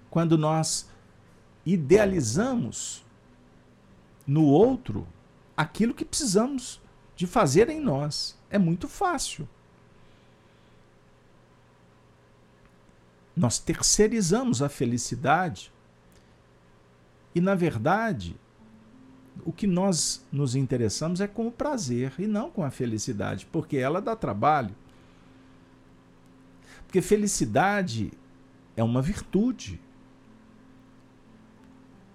Quando 0.10 0.38
nós 0.38 0.90
idealizamos 1.66 3.04
no 4.28 4.46
outro 4.46 5.08
aquilo 5.56 5.94
que 5.94 6.06
precisamos 6.06 6.82
de 7.16 7.28
fazer 7.28 7.70
em 7.70 7.80
nós. 7.80 8.38
É 8.50 8.58
muito 8.58 8.88
fácil. 8.88 9.48
Nós 13.36 13.58
terceirizamos 13.60 14.62
a 14.62 14.70
felicidade 14.70 15.72
e, 17.34 17.42
na 17.42 17.56
verdade, 17.56 18.36
o 19.44 19.52
que 19.52 19.66
nós 19.66 20.24
nos 20.32 20.56
interessamos 20.56 21.20
é 21.20 21.28
com 21.28 21.48
o 21.48 21.52
prazer 21.52 22.14
e 22.20 22.28
não 22.28 22.52
com 22.52 22.64
a 22.64 22.70
felicidade, 22.70 23.48
porque 23.52 23.78
ela 23.78 24.00
dá 24.00 24.16
trabalho. 24.16 24.76
Porque 26.86 27.02
felicidade 27.02 28.12
é 28.76 28.84
uma 28.84 29.02
virtude 29.02 29.82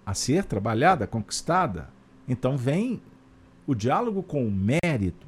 a 0.06 0.14
ser 0.14 0.44
trabalhada, 0.44 1.06
conquistada. 1.06 1.90
Então 2.26 2.56
vem 2.56 3.02
o 3.66 3.74
diálogo 3.74 4.22
com 4.22 4.46
o 4.46 4.50
mérito, 4.50 5.26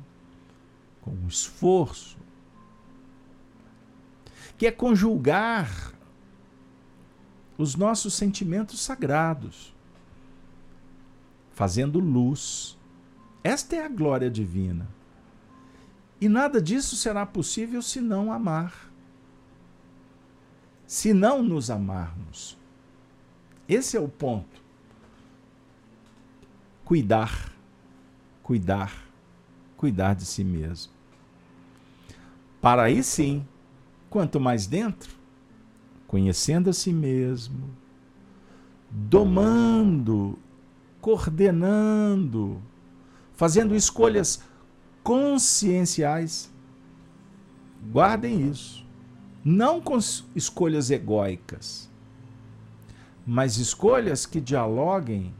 com 1.02 1.10
o 1.10 1.28
esforço, 1.28 2.16
que 4.60 4.66
é 4.66 4.70
conjugar 4.70 5.94
os 7.56 7.76
nossos 7.76 8.12
sentimentos 8.12 8.80
sagrados, 8.80 9.74
fazendo 11.50 11.98
luz. 11.98 12.78
Esta 13.42 13.76
é 13.76 13.86
a 13.86 13.88
glória 13.88 14.30
divina. 14.30 14.86
E 16.20 16.28
nada 16.28 16.60
disso 16.60 16.94
será 16.94 17.24
possível 17.24 17.80
se 17.80 18.02
não 18.02 18.30
amar 18.30 18.90
se 20.86 21.14
não 21.14 21.42
nos 21.42 21.70
amarmos. 21.70 22.58
Esse 23.66 23.96
é 23.96 24.00
o 24.00 24.08
ponto. 24.08 24.60
Cuidar, 26.84 27.50
cuidar, 28.42 28.92
cuidar 29.74 30.14
de 30.14 30.26
si 30.26 30.44
mesmo. 30.44 30.92
Para 32.60 32.82
aí 32.82 33.04
sim, 33.04 33.46
quanto 34.10 34.38
mais 34.38 34.66
dentro, 34.66 35.14
conhecendo 36.06 36.68
a 36.68 36.72
si 36.74 36.92
mesmo, 36.92 37.70
domando 38.90 40.38
coordenando, 41.00 42.60
fazendo 43.34 43.74
escolhas 43.74 44.42
conscienciais. 45.02 46.52
Guardem 47.90 48.48
isso. 48.48 48.86
Não 49.42 49.80
com 49.80 49.98
escolhas 50.36 50.90
egóicas, 50.90 51.90
mas 53.26 53.56
escolhas 53.56 54.26
que 54.26 54.38
dialoguem 54.38 55.32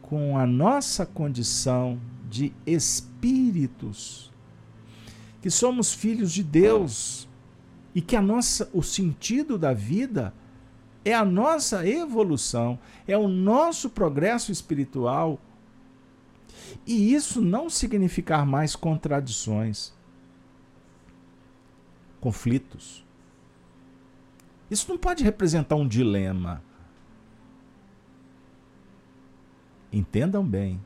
com 0.00 0.38
a 0.38 0.46
nossa 0.46 1.04
condição 1.04 2.00
de 2.30 2.52
espíritos, 2.64 4.30
que 5.40 5.50
somos 5.50 5.92
filhos 5.92 6.32
de 6.32 6.42
Deus 6.42 7.28
e 7.94 8.00
que 8.00 8.16
a 8.16 8.22
nossa 8.22 8.68
o 8.72 8.82
sentido 8.82 9.58
da 9.58 9.72
vida 9.72 10.34
é 11.04 11.14
a 11.14 11.24
nossa 11.24 11.86
evolução, 11.86 12.78
é 13.06 13.16
o 13.16 13.28
nosso 13.28 13.88
progresso 13.90 14.52
espiritual. 14.52 15.40
E 16.86 17.14
isso 17.14 17.40
não 17.40 17.70
significar 17.70 18.44
mais 18.44 18.76
contradições, 18.76 19.92
conflitos. 22.20 23.04
Isso 24.70 24.88
não 24.88 24.98
pode 24.98 25.24
representar 25.24 25.76
um 25.76 25.88
dilema. 25.88 26.62
Entendam 29.90 30.44
bem. 30.46 30.78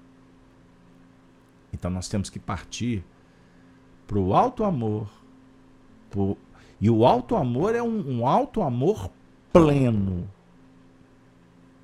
Então 1.72 1.90
nós 1.90 2.08
temos 2.08 2.30
que 2.30 2.38
partir 2.38 3.04
para 4.12 4.20
o 4.20 4.34
alto 4.34 4.62
amor. 4.62 5.08
Pro... 6.10 6.36
E 6.78 6.90
o 6.90 7.06
alto 7.06 7.34
amor 7.34 7.74
é 7.74 7.82
um, 7.82 8.18
um 8.18 8.26
alto 8.26 8.60
amor 8.60 9.10
pleno. 9.50 10.28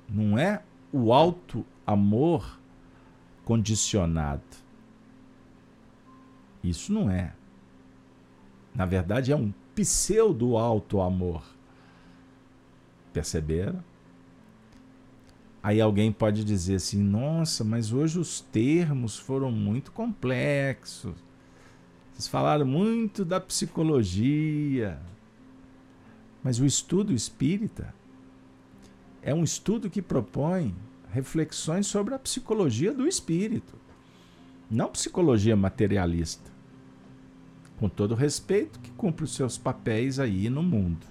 Não 0.07 0.37
é 0.37 0.61
o 0.93 1.11
alto 1.11 1.65
amor 1.87 2.59
condicionado. 3.43 4.43
Isso 6.63 6.93
não 6.93 7.09
é. 7.09 7.33
Na 8.75 8.85
verdade, 8.85 9.31
é 9.31 9.35
um 9.35 9.51
pseudo 9.73 10.55
alto 10.55 11.01
amor. 11.01 11.43
Perceberam? 13.11 13.83
Aí 15.63 15.81
alguém 15.81 16.11
pode 16.11 16.43
dizer 16.43 16.75
assim: 16.75 17.01
nossa, 17.01 17.63
mas 17.63 17.91
hoje 17.91 18.19
os 18.19 18.39
termos 18.39 19.17
foram 19.17 19.51
muito 19.51 19.91
complexos. 19.91 21.28
Vocês 22.19 22.27
falaram 22.27 22.65
muito 22.65 23.23
da 23.23 23.39
psicologia. 23.39 24.99
Mas 26.43 26.59
o 26.59 26.65
estudo 26.65 27.13
espírita 27.13 27.95
é 29.21 29.33
um 29.33 29.41
estudo 29.41 29.89
que 29.89 30.01
propõe 30.01 30.75
reflexões 31.13 31.87
sobre 31.87 32.13
a 32.13 32.19
psicologia 32.19 32.93
do 32.93 33.07
espírito, 33.07 33.73
não 34.69 34.89
psicologia 34.89 35.55
materialista. 35.55 36.51
Com 37.77 37.87
todo 37.87 38.15
respeito, 38.15 38.81
que 38.81 38.91
cumpre 38.91 39.23
os 39.23 39.33
seus 39.33 39.57
papéis 39.57 40.19
aí 40.19 40.49
no 40.49 40.61
mundo. 40.61 41.07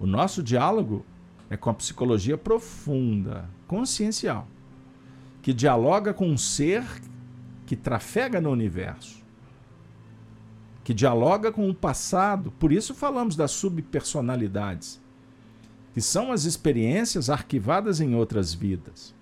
O 0.00 0.06
nosso 0.06 0.42
diálogo 0.42 1.04
é 1.50 1.58
com 1.58 1.68
a 1.68 1.74
psicologia 1.74 2.38
profunda, 2.38 3.50
consciencial, 3.66 4.48
que 5.42 5.52
dialoga 5.52 6.14
com 6.14 6.26
um 6.26 6.38
ser 6.38 6.82
que 7.66 7.76
trafega 7.76 8.40
no 8.40 8.50
universo, 8.50 9.21
que 10.84 10.92
dialoga 10.92 11.52
com 11.52 11.68
o 11.68 11.74
passado. 11.74 12.50
Por 12.52 12.72
isso 12.72 12.94
falamos 12.94 13.36
das 13.36 13.50
subpersonalidades, 13.52 15.00
que 15.94 16.00
são 16.00 16.32
as 16.32 16.44
experiências 16.44 17.30
arquivadas 17.30 18.00
em 18.00 18.14
outras 18.14 18.52
vidas. 18.52 19.14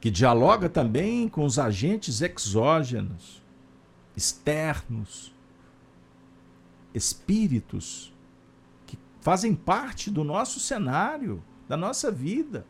Que 0.00 0.10
dialoga 0.10 0.68
também 0.68 1.28
com 1.28 1.44
os 1.44 1.58
agentes 1.58 2.20
exógenos, 2.20 3.42
externos, 4.16 5.34
espíritos 6.94 8.12
fazem 9.28 9.54
parte 9.54 10.10
do 10.10 10.24
nosso 10.24 10.58
cenário, 10.58 11.42
da 11.68 11.76
nossa 11.76 12.10
vida. 12.10 12.64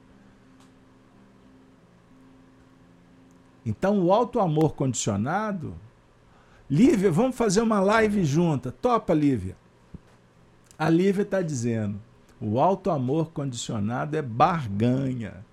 Então, 3.64 4.02
o 4.02 4.12
alto 4.12 4.40
amor 4.40 4.74
condicionado. 4.74 5.76
Lívia, 6.70 7.10
vamos 7.10 7.36
fazer 7.36 7.62
uma 7.62 7.80
live 7.80 8.24
junta. 8.24 8.70
Topa, 8.70 9.14
Lívia. 9.14 9.56
A 10.78 10.90
Lívia 10.90 11.22
está 11.22 11.40
dizendo: 11.40 12.00
o 12.40 12.60
alto 12.60 12.90
amor 12.90 13.30
condicionado 13.30 14.16
é 14.16 14.22
barganha. 14.22 15.44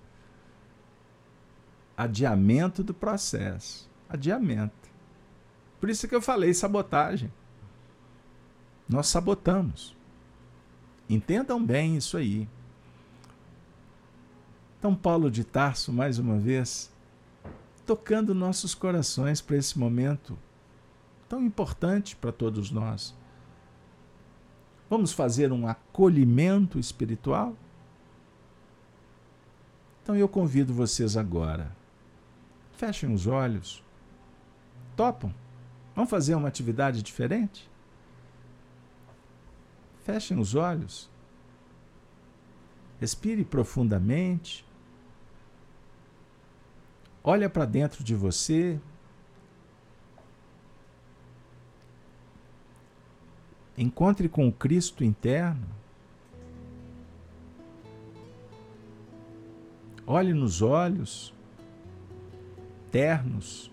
Adiamento 1.96 2.84
do 2.84 2.92
processo. 2.92 3.88
Adiamento. 4.08 4.90
Por 5.80 5.88
isso 5.88 6.06
que 6.06 6.14
eu 6.14 6.20
falei 6.20 6.52
sabotagem. 6.52 7.32
Nós 8.86 9.06
sabotamos. 9.08 9.96
Entendam 11.08 11.64
bem 11.64 11.96
isso 11.96 12.16
aí. 12.18 12.46
Então, 14.78 14.94
Paulo 14.94 15.30
de 15.30 15.42
Tarso, 15.42 15.92
mais 15.92 16.18
uma 16.18 16.38
vez, 16.38 16.92
tocando 17.86 18.34
nossos 18.34 18.74
corações 18.74 19.40
para 19.40 19.56
esse 19.56 19.78
momento 19.78 20.38
tão 21.28 21.42
importante 21.42 22.16
para 22.16 22.32
todos 22.32 22.70
nós. 22.70 23.14
Vamos 24.88 25.12
fazer 25.12 25.52
um 25.52 25.66
acolhimento 25.66 26.78
espiritual? 26.78 27.56
Então 30.02 30.14
eu 30.14 30.28
convido 30.28 30.72
vocês 30.72 31.16
agora. 31.16 31.74
Fechem 32.72 33.12
os 33.12 33.26
olhos. 33.26 33.82
Topam? 34.94 35.34
Vamos 35.94 36.10
fazer 36.10 36.34
uma 36.34 36.46
atividade 36.46 37.02
diferente? 37.02 37.68
Fechem 40.04 40.38
os 40.38 40.54
olhos. 40.54 41.10
Respire 43.00 43.44
profundamente. 43.44 44.64
Olha 47.24 47.50
para 47.50 47.64
dentro 47.64 48.04
de 48.04 48.14
você. 48.14 48.80
Encontre 53.76 54.28
com 54.28 54.48
o 54.48 54.52
Cristo 54.52 55.04
interno. 55.04 55.66
Olhe 60.06 60.32
nos 60.32 60.62
olhos 60.62 61.34
ternos, 62.90 63.70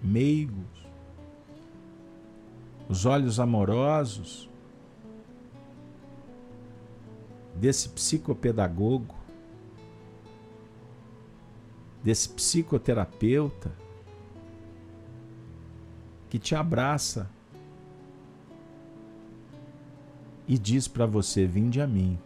meigos, 0.00 0.86
os 2.88 3.04
olhos 3.06 3.40
amorosos 3.40 4.48
desse 7.56 7.88
psicopedagogo, 7.88 9.14
desse 12.04 12.28
psicoterapeuta 12.28 13.72
que 16.28 16.38
te 16.38 16.54
abraça 16.54 17.28
e 20.52 20.58
diz 20.58 20.86
para 20.86 21.06
você: 21.06 21.46
Vinde 21.46 21.80
a 21.80 21.86
mim. 21.86 22.18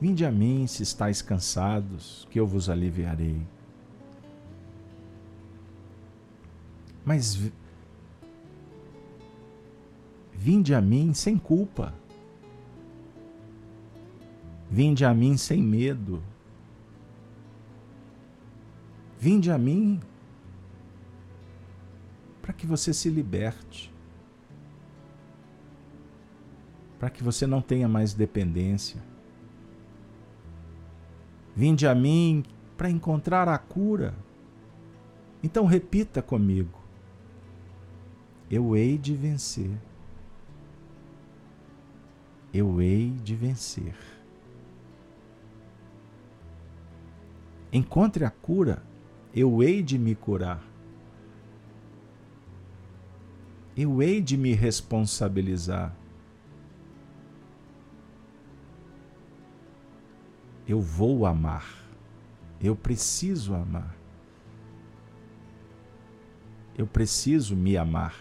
Vinde 0.00 0.24
a 0.24 0.32
mim 0.32 0.66
se 0.66 0.82
estáis 0.82 1.22
cansados, 1.22 2.26
que 2.32 2.40
eu 2.40 2.44
vos 2.48 2.68
aliviarei. 2.68 3.46
Mas 7.04 7.38
vinde 10.34 10.74
a 10.74 10.80
mim 10.80 11.14
sem 11.14 11.38
culpa. 11.38 11.94
Vinde 14.68 15.04
a 15.04 15.14
mim 15.14 15.36
sem 15.36 15.62
medo. 15.62 16.20
Vinde 19.16 19.52
a 19.52 19.56
mim 19.56 20.00
para 22.42 22.52
que 22.52 22.66
você 22.66 22.92
se 22.92 23.08
liberte. 23.08 23.94
Para 26.98 27.10
que 27.10 27.22
você 27.22 27.46
não 27.46 27.60
tenha 27.60 27.88
mais 27.88 28.14
dependência. 28.14 29.02
Vinde 31.54 31.86
a 31.86 31.94
mim 31.94 32.44
para 32.76 32.90
encontrar 32.90 33.48
a 33.48 33.58
cura. 33.58 34.14
Então 35.42 35.64
repita 35.66 36.22
comigo: 36.22 36.78
Eu 38.50 38.76
hei 38.76 38.96
de 38.98 39.14
vencer. 39.14 39.70
Eu 42.52 42.80
hei 42.80 43.10
de 43.10 43.34
vencer. 43.34 43.94
encontre 47.76 48.24
a 48.24 48.30
cura, 48.30 48.82
eu 49.34 49.62
hei 49.62 49.82
de 49.82 49.98
me 49.98 50.14
curar. 50.14 50.62
Eu 53.76 54.02
hei 54.02 54.22
de 54.22 54.36
me 54.38 54.54
responsabilizar. 54.54 55.94
Eu 60.66 60.80
vou 60.80 61.26
amar. 61.26 61.66
Eu 62.60 62.74
preciso 62.74 63.54
amar. 63.54 63.94
Eu 66.76 66.86
preciso 66.86 67.54
me 67.56 67.76
amar. 67.76 68.14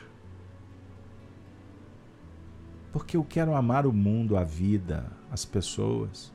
Porque 2.91 3.18
eu 3.18 3.24
quero 3.24 3.56
amar 3.56 3.86
o 3.86 3.91
mundo, 3.91 4.38
a 4.38 4.43
vida, 4.43 5.12
as 5.30 5.43
pessoas. 5.43 6.32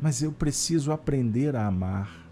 Mas 0.00 0.22
eu 0.22 0.32
preciso 0.32 0.92
aprender 0.92 1.56
a 1.56 1.66
amar. 1.66 2.26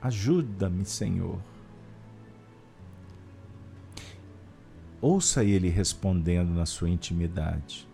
Ajuda-me, 0.00 0.84
Senhor. 0.84 1.38
Ouça 5.00 5.44
ele 5.44 5.68
respondendo 5.68 6.50
na 6.54 6.64
sua 6.64 6.88
intimidade. 6.88 7.91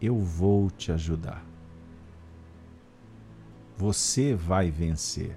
Eu 0.00 0.18
vou 0.18 0.70
te 0.70 0.92
ajudar. 0.92 1.44
Você 3.76 4.34
vai 4.34 4.70
vencer. 4.70 5.36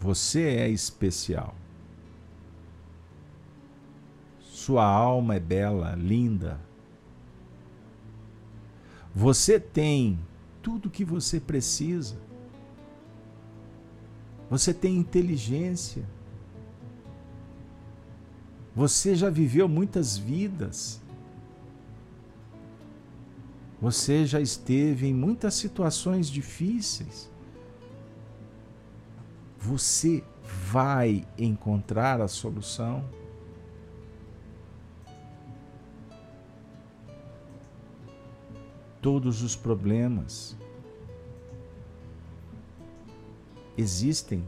Você 0.00 0.42
é 0.42 0.68
especial. 0.68 1.54
Sua 4.40 4.84
alma 4.84 5.36
é 5.36 5.40
bela, 5.40 5.94
linda. 5.94 6.60
Você 9.14 9.58
tem 9.58 10.18
tudo 10.62 10.86
o 10.86 10.90
que 10.90 11.04
você 11.04 11.40
precisa. 11.40 12.16
Você 14.50 14.72
tem 14.72 14.96
inteligência. 14.96 16.04
Você 18.74 19.14
já 19.14 19.28
viveu 19.30 19.68
muitas 19.68 20.16
vidas. 20.16 21.00
Você 23.80 24.26
já 24.26 24.40
esteve 24.40 25.06
em 25.06 25.14
muitas 25.14 25.54
situações 25.54 26.28
difíceis. 26.28 27.30
Você 29.56 30.24
vai 30.42 31.26
encontrar 31.38 32.20
a 32.20 32.26
solução. 32.26 33.04
Todos 39.00 39.42
os 39.42 39.54
problemas 39.54 40.56
existem 43.76 44.44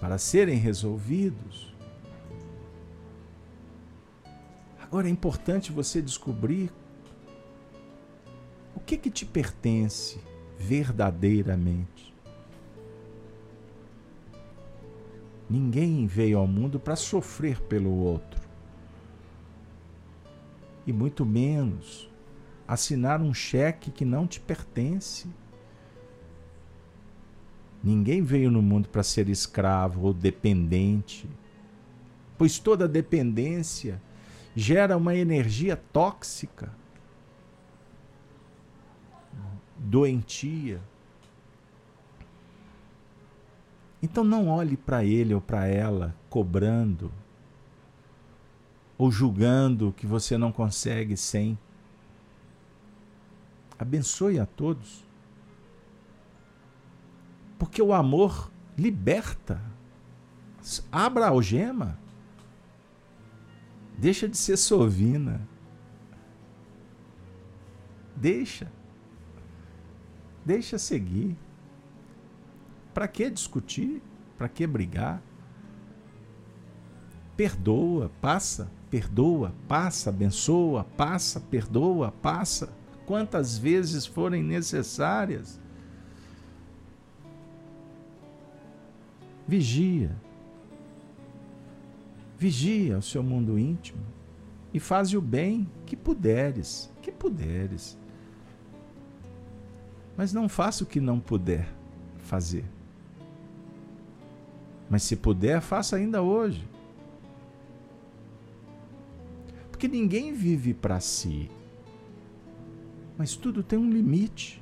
para 0.00 0.18
serem 0.18 0.58
resolvidos. 0.58 1.72
Agora 4.80 5.06
é 5.06 5.10
importante 5.10 5.70
você 5.70 6.02
descobrir 6.02 6.72
que 8.88 8.96
que 8.96 9.10
te 9.10 9.26
pertence 9.26 10.18
verdadeiramente. 10.58 12.14
Ninguém 15.48 16.06
veio 16.06 16.38
ao 16.38 16.46
mundo 16.46 16.80
para 16.80 16.96
sofrer 16.96 17.60
pelo 17.60 17.90
outro. 17.90 18.48
E 20.86 20.92
muito 20.92 21.26
menos 21.26 22.10
assinar 22.66 23.20
um 23.20 23.34
cheque 23.34 23.90
que 23.90 24.06
não 24.06 24.26
te 24.26 24.40
pertence. 24.40 25.28
Ninguém 27.84 28.22
veio 28.22 28.50
no 28.50 28.62
mundo 28.62 28.88
para 28.88 29.02
ser 29.02 29.28
escravo 29.28 30.06
ou 30.06 30.14
dependente, 30.14 31.28
pois 32.38 32.58
toda 32.58 32.88
dependência 32.88 34.00
gera 34.56 34.96
uma 34.96 35.14
energia 35.14 35.76
tóxica 35.76 36.72
doentia. 39.78 40.80
Então 44.02 44.22
não 44.22 44.48
olhe 44.48 44.76
para 44.76 45.04
ele 45.04 45.34
ou 45.34 45.40
para 45.40 45.66
ela 45.66 46.14
cobrando 46.28 47.12
ou 48.98 49.10
julgando 49.12 49.92
que 49.96 50.06
você 50.06 50.36
não 50.36 50.50
consegue 50.50 51.16
sem. 51.16 51.56
Abençoe 53.78 54.40
a 54.40 54.46
todos. 54.46 55.04
Porque 57.58 57.80
o 57.80 57.92
amor 57.92 58.50
liberta. 58.76 59.62
Abra 60.90 61.26
a 61.26 61.28
algema. 61.28 61.96
Deixa 63.96 64.28
de 64.28 64.36
ser 64.36 64.56
sovina. 64.56 65.40
Deixa. 68.16 68.70
Deixa 70.48 70.78
seguir. 70.78 71.36
Para 72.94 73.06
que 73.06 73.28
discutir? 73.28 74.02
Para 74.38 74.48
que 74.48 74.66
brigar? 74.66 75.22
Perdoa, 77.36 78.10
passa, 78.18 78.72
perdoa, 78.90 79.52
passa, 79.68 80.08
abençoa, 80.08 80.84
passa, 80.96 81.38
perdoa, 81.38 82.10
passa, 82.10 82.72
quantas 83.04 83.58
vezes 83.58 84.06
forem 84.06 84.42
necessárias. 84.42 85.60
Vigia. 89.46 90.16
Vigia 92.38 92.96
o 92.96 93.02
seu 93.02 93.22
mundo 93.22 93.58
íntimo 93.58 94.00
e 94.72 94.80
faz 94.80 95.12
o 95.12 95.20
bem 95.20 95.68
que 95.84 95.94
puderes, 95.94 96.90
que 97.02 97.12
puderes. 97.12 97.98
Mas 100.18 100.32
não 100.32 100.48
faça 100.48 100.82
o 100.82 100.86
que 100.86 101.00
não 101.00 101.20
puder 101.20 101.72
fazer. 102.16 102.64
Mas 104.90 105.04
se 105.04 105.14
puder, 105.14 105.60
faça 105.60 105.94
ainda 105.94 106.20
hoje. 106.20 106.66
Porque 109.70 109.86
ninguém 109.86 110.32
vive 110.32 110.74
para 110.74 110.98
si. 110.98 111.48
Mas 113.16 113.36
tudo 113.36 113.62
tem 113.62 113.78
um 113.78 113.88
limite. 113.88 114.60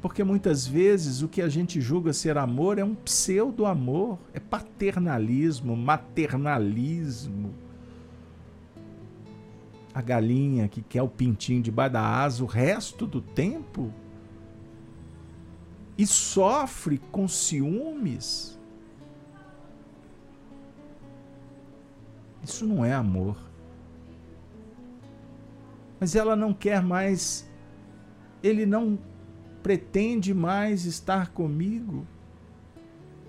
Porque 0.00 0.22
muitas 0.22 0.64
vezes 0.64 1.20
o 1.20 1.26
que 1.26 1.42
a 1.42 1.48
gente 1.48 1.80
julga 1.80 2.12
ser 2.12 2.38
amor 2.38 2.78
é 2.78 2.84
um 2.84 2.94
pseudo-amor, 2.94 4.20
é 4.32 4.38
paternalismo, 4.38 5.76
maternalismo 5.76 7.52
a 9.98 10.00
galinha 10.00 10.68
que 10.68 10.80
quer 10.80 11.02
o 11.02 11.08
pintinho 11.08 11.60
debaixo 11.60 11.94
da 11.94 12.00
asa 12.00 12.44
o 12.44 12.46
resto 12.46 13.04
do 13.04 13.20
tempo 13.20 13.92
e 15.98 16.06
sofre 16.06 16.98
com 17.10 17.26
ciúmes. 17.26 18.56
Isso 22.44 22.64
não 22.64 22.84
é 22.84 22.94
amor. 22.94 23.36
Mas 25.98 26.14
ela 26.14 26.36
não 26.36 26.54
quer 26.54 26.80
mais, 26.80 27.50
ele 28.40 28.64
não 28.64 28.96
pretende 29.64 30.32
mais 30.32 30.84
estar 30.84 31.32
comigo. 31.32 32.06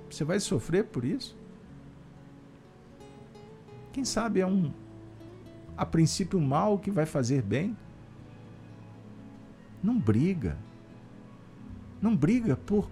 Você 0.07 0.23
vai 0.23 0.39
sofrer 0.39 0.85
por 0.85 1.03
isso? 1.03 1.35
Quem 3.91 4.05
sabe 4.05 4.39
é 4.39 4.45
um 4.45 4.71
a 5.79 5.85
princípio 5.85 6.41
mal 6.41 6.77
que 6.77 6.91
vai 6.91 7.05
fazer 7.05 7.41
bem. 7.41 7.75
Não 9.81 9.97
briga. 9.97 10.57
Não 12.01 12.13
briga 12.13 12.57
por 12.57 12.89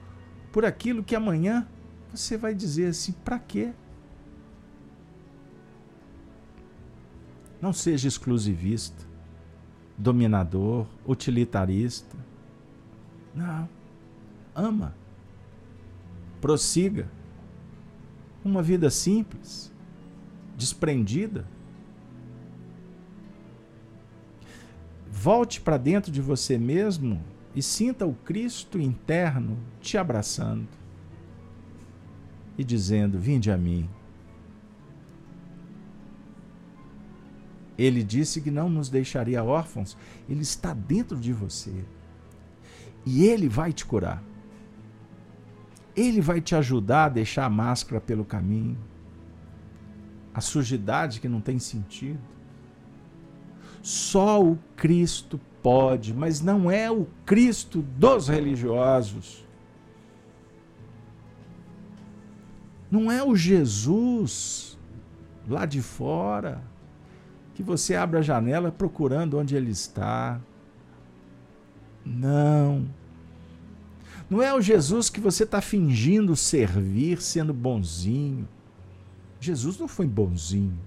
por 0.53 0.65
aquilo 0.65 1.03
que 1.03 1.15
amanhã 1.15 1.67
você 2.09 2.38
vai 2.38 2.55
dizer 2.55 2.88
assim, 2.88 3.11
para 3.11 3.38
quê? 3.38 3.73
Não 7.61 7.73
seja 7.73 8.07
exclusivista, 8.07 9.05
dominador, 9.97 10.88
utilitarista. 11.05 12.17
Não. 13.35 13.67
Ama. 14.55 14.95
Prossiga. 16.39 17.07
Uma 18.43 18.63
vida 18.63 18.89
simples, 18.89 19.71
desprendida 20.55 21.45
Volte 25.20 25.59
para 25.59 25.78
dentro 25.78 26.11
de 26.11 26.22
você 26.22 26.59
mesmo 26.59 27.20
e 27.55 27.61
sinta 27.61 28.05
o 28.05 28.13
Cristo 28.13 28.80
interno 28.80 29.57
te 29.82 29.97
abraçando 29.97 30.68
e 32.55 32.63
dizendo: 32.63 33.18
Vinde 33.18 33.51
a 33.51 33.57
mim. 33.57 33.89
Ele 37.76 38.03
disse 38.03 38.41
que 38.41 38.51
não 38.51 38.70
nos 38.70 38.89
deixaria 38.89 39.43
órfãos, 39.43 39.97
ele 40.30 40.41
está 40.41 40.72
dentro 40.72 41.18
de 41.20 41.34
você. 41.34 41.74
E 43.03 43.26
ele 43.26 43.49
vai 43.49 43.74
te 43.74 43.88
curar. 43.88 44.24
Ele 45.95 46.22
vai 46.22 46.39
te 46.39 46.55
ajudar 46.55 47.05
a 47.05 47.09
deixar 47.09 47.45
a 47.45 47.49
máscara 47.49 47.99
pelo 47.99 48.24
caminho, 48.24 48.78
a 50.32 50.41
sujidade 50.41 51.20
que 51.20 51.28
não 51.28 51.41
tem 51.41 51.57
sentido. 51.57 52.36
Só 53.88 54.43
o 54.43 54.59
Cristo 54.75 55.39
pode, 55.63 56.13
mas 56.13 56.41
não 56.41 56.69
é 56.69 56.91
o 56.91 57.07
Cristo 57.25 57.81
dos 57.81 58.27
religiosos. 58.27 59.45
Não 62.91 63.09
é 63.09 63.23
o 63.23 63.33
Jesus 63.33 64.77
lá 65.47 65.65
de 65.65 65.81
fora 65.81 66.61
que 67.55 67.63
você 67.63 67.95
abre 67.95 68.19
a 68.19 68.21
janela 68.21 68.73
procurando 68.73 69.39
onde 69.39 69.55
ele 69.55 69.71
está. 69.71 70.38
Não. 72.05 72.89
Não 74.29 74.43
é 74.43 74.53
o 74.53 74.59
Jesus 74.59 75.09
que 75.09 75.21
você 75.21 75.45
está 75.45 75.61
fingindo 75.61 76.35
servir, 76.35 77.21
sendo 77.21 77.53
bonzinho. 77.53 78.49
Jesus 79.39 79.79
não 79.79 79.88
foi 79.88 80.05
bonzinho. 80.05 80.77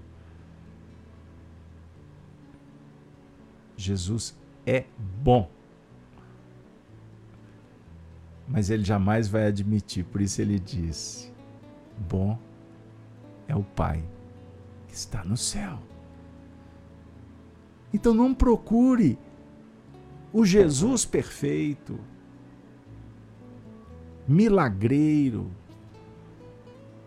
Jesus 3.81 4.37
é 4.65 4.85
bom. 4.97 5.49
Mas 8.47 8.69
ele 8.69 8.83
jamais 8.83 9.27
vai 9.27 9.47
admitir, 9.47 10.03
por 10.05 10.21
isso 10.21 10.41
ele 10.41 10.59
diz: 10.59 11.31
Bom 12.09 12.37
é 13.47 13.55
o 13.55 13.63
Pai 13.63 14.03
que 14.87 14.93
está 14.93 15.23
no 15.23 15.37
céu. 15.37 15.79
Então 17.93 18.13
não 18.13 18.33
procure 18.33 19.17
o 20.33 20.45
Jesus 20.45 21.05
perfeito, 21.05 21.99
milagreiro. 24.27 25.49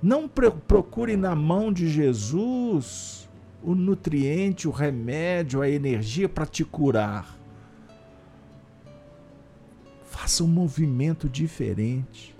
Não 0.03 0.29
procure 0.29 1.17
na 1.17 1.35
mão 1.35 1.73
de 1.73 1.89
Jesus 1.89 3.29
o 3.65 3.75
nutriente, 3.75 4.69
o 4.69 4.71
remédio, 4.71 5.63
a 5.63 5.69
energia 5.69 6.29
para 6.29 6.45
te 6.45 6.65
curar. 6.65 7.39
Faça 10.05 10.45
um 10.45 10.49
movimento 10.49 11.29
diferente. 11.29 12.37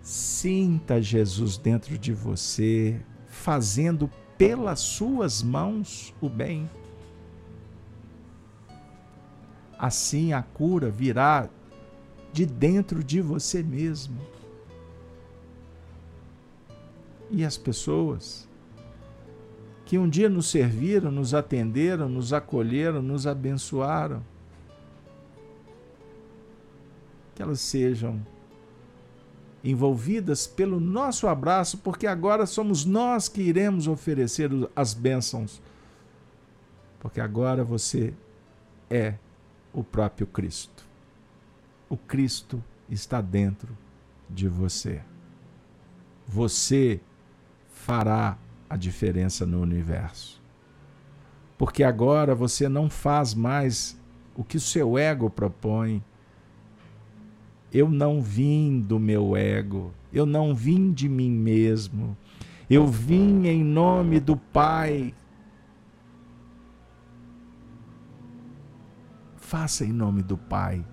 Sinta 0.00 1.02
Jesus 1.02 1.56
dentro 1.56 1.98
de 1.98 2.12
você, 2.12 3.00
fazendo 3.26 4.08
pelas 4.38 4.78
suas 4.78 5.42
mãos 5.42 6.14
o 6.20 6.28
bem. 6.28 6.70
Assim 9.76 10.32
a 10.32 10.42
cura 10.42 10.90
virá 10.90 11.48
de 12.32 12.46
dentro 12.46 13.02
de 13.02 13.20
você 13.20 13.62
mesmo. 13.62 14.20
E 17.30 17.44
as 17.44 17.56
pessoas 17.56 18.49
que 19.90 19.98
um 19.98 20.08
dia 20.08 20.28
nos 20.28 20.48
serviram, 20.48 21.10
nos 21.10 21.34
atenderam, 21.34 22.08
nos 22.08 22.32
acolheram, 22.32 23.02
nos 23.02 23.26
abençoaram, 23.26 24.22
que 27.34 27.42
elas 27.42 27.58
sejam 27.58 28.24
envolvidas 29.64 30.46
pelo 30.46 30.78
nosso 30.78 31.26
abraço, 31.26 31.78
porque 31.78 32.06
agora 32.06 32.46
somos 32.46 32.84
nós 32.84 33.28
que 33.28 33.42
iremos 33.42 33.88
oferecer 33.88 34.48
as 34.76 34.94
bênçãos. 34.94 35.60
Porque 37.00 37.20
agora 37.20 37.64
você 37.64 38.14
é 38.88 39.16
o 39.72 39.82
próprio 39.82 40.28
Cristo. 40.28 40.86
O 41.88 41.96
Cristo 41.96 42.62
está 42.88 43.20
dentro 43.20 43.76
de 44.28 44.46
você. 44.46 45.02
Você 46.28 47.00
fará 47.72 48.38
a 48.70 48.76
diferença 48.76 49.44
no 49.44 49.60
universo. 49.60 50.40
Porque 51.58 51.84
agora 51.84 52.34
você 52.34 52.70
não 52.70 52.88
faz 52.88 53.34
mais 53.34 54.00
o 54.34 54.42
que 54.42 54.56
o 54.56 54.60
seu 54.60 54.96
ego 54.96 55.28
propõe. 55.28 56.02
Eu 57.70 57.90
não 57.90 58.22
vim 58.22 58.80
do 58.80 58.98
meu 58.98 59.36
ego, 59.36 59.92
eu 60.10 60.24
não 60.24 60.54
vim 60.54 60.92
de 60.92 61.08
mim 61.08 61.30
mesmo. 61.30 62.16
Eu 62.70 62.86
vim 62.86 63.46
em 63.46 63.62
nome 63.62 64.20
do 64.20 64.36
Pai 64.36 65.12
Faça 69.50 69.84
em 69.84 69.92
nome 69.92 70.22
do 70.22 70.38
Pai, 70.38 70.86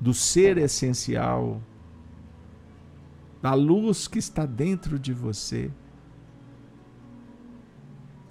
do 0.00 0.14
ser 0.14 0.56
essencial, 0.56 1.60
da 3.42 3.52
luz 3.52 4.08
que 4.08 4.18
está 4.18 4.46
dentro 4.46 4.98
de 4.98 5.12
você. 5.12 5.70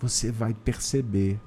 Você 0.07 0.31
vai 0.31 0.53
perceber 0.53 1.37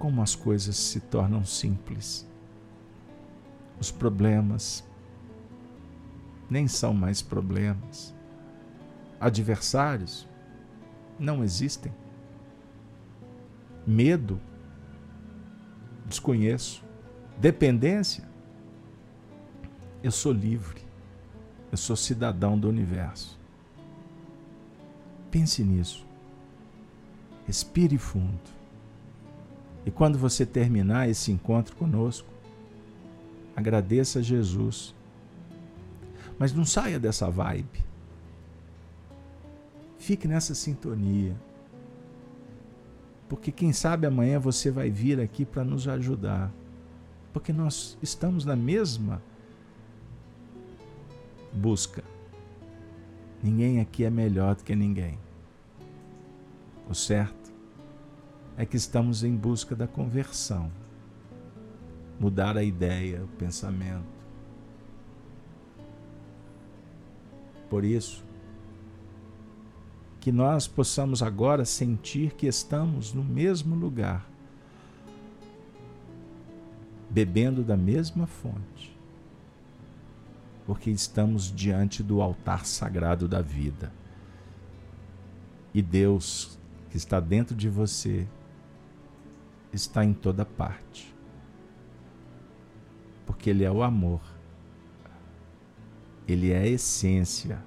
como 0.00 0.20
as 0.20 0.34
coisas 0.34 0.74
se 0.74 0.98
tornam 0.98 1.44
simples. 1.44 2.28
Os 3.78 3.92
problemas 3.92 4.84
nem 6.50 6.66
são 6.66 6.92
mais 6.92 7.22
problemas. 7.22 8.12
Adversários 9.20 10.28
não 11.20 11.44
existem. 11.44 11.94
Medo 13.86 14.40
desconheço. 16.04 16.84
Dependência, 17.38 18.28
eu 20.02 20.10
sou 20.10 20.32
livre. 20.32 20.82
Eu 21.70 21.78
sou 21.78 21.94
cidadão 21.94 22.58
do 22.58 22.68
universo. 22.68 23.38
Pense 25.30 25.62
nisso. 25.62 26.04
Respire 27.46 27.98
fundo. 27.98 28.54
E 29.86 29.90
quando 29.90 30.18
você 30.18 30.46
terminar 30.46 31.08
esse 31.08 31.30
encontro 31.30 31.76
conosco, 31.76 32.28
agradeça 33.54 34.20
a 34.20 34.22
Jesus. 34.22 34.94
Mas 36.38 36.52
não 36.52 36.64
saia 36.64 36.98
dessa 36.98 37.30
vibe. 37.30 37.84
Fique 39.98 40.26
nessa 40.26 40.54
sintonia. 40.54 41.36
Porque 43.28 43.52
quem 43.52 43.72
sabe 43.72 44.06
amanhã 44.06 44.38
você 44.38 44.70
vai 44.70 44.90
vir 44.90 45.20
aqui 45.20 45.44
para 45.44 45.64
nos 45.64 45.86
ajudar. 45.88 46.52
Porque 47.32 47.52
nós 47.52 47.98
estamos 48.02 48.44
na 48.44 48.56
mesma 48.56 49.22
busca. 51.52 52.02
Ninguém 53.42 53.80
aqui 53.80 54.04
é 54.04 54.10
melhor 54.10 54.54
do 54.54 54.64
que 54.64 54.74
ninguém. 54.74 55.18
O 56.88 56.94
certo 56.94 57.52
é 58.56 58.64
que 58.64 58.76
estamos 58.76 59.24
em 59.24 59.34
busca 59.34 59.74
da 59.74 59.86
conversão. 59.86 60.70
Mudar 62.20 62.56
a 62.56 62.62
ideia, 62.62 63.24
o 63.24 63.28
pensamento. 63.28 64.14
Por 67.68 67.84
isso, 67.84 68.24
que 70.20 70.30
nós 70.30 70.66
possamos 70.66 71.22
agora 71.22 71.64
sentir 71.64 72.32
que 72.34 72.46
estamos 72.46 73.12
no 73.12 73.22
mesmo 73.22 73.74
lugar, 73.74 74.26
bebendo 77.10 77.62
da 77.62 77.76
mesma 77.76 78.26
fonte, 78.26 78.96
porque 80.64 80.90
estamos 80.90 81.54
diante 81.54 82.02
do 82.02 82.22
altar 82.22 82.64
sagrado 82.64 83.28
da 83.28 83.42
vida. 83.42 83.92
E 85.74 85.82
Deus, 85.82 86.58
que 86.94 86.98
está 86.98 87.18
dentro 87.18 87.56
de 87.56 87.68
você, 87.68 88.24
está 89.72 90.04
em 90.04 90.14
toda 90.14 90.44
parte. 90.44 91.12
Porque 93.26 93.50
Ele 93.50 93.64
é 93.64 93.70
o 93.72 93.82
amor, 93.82 94.20
Ele 96.28 96.52
é 96.52 96.58
a 96.58 96.66
essência 96.68 97.60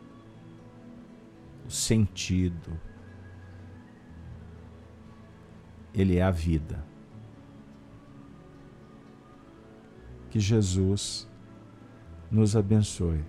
o 1.67 1.69
sentido. 1.69 2.80
Ele 5.93 6.15
é 6.15 6.23
a 6.23 6.32
vida. 6.32 6.82
Que 10.30 10.39
Jesus 10.39 11.30
nos 12.32 12.55
abençoe. 12.55 13.25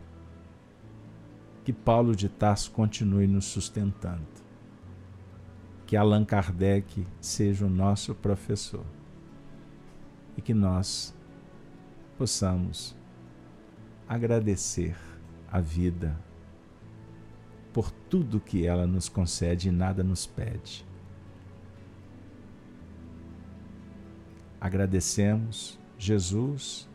Que 1.64 1.72
Paulo 1.72 2.14
de 2.14 2.28
Tarso 2.28 2.70
continue 2.70 3.26
nos 3.26 3.46
sustentando. 3.46 4.37
Que 5.88 5.96
Allan 5.96 6.22
Kardec 6.22 7.06
seja 7.18 7.64
o 7.64 7.70
nosso 7.70 8.14
professor. 8.14 8.84
E 10.36 10.42
que 10.42 10.52
nós 10.52 11.16
possamos 12.18 12.94
agradecer 14.06 14.94
a 15.50 15.62
vida 15.62 16.14
por 17.72 17.90
tudo 17.90 18.38
que 18.38 18.66
ela 18.66 18.86
nos 18.86 19.08
concede 19.08 19.70
e 19.70 19.72
nada 19.72 20.04
nos 20.04 20.26
pede. 20.26 20.86
Agradecemos 24.60 25.80
Jesus 25.96 26.86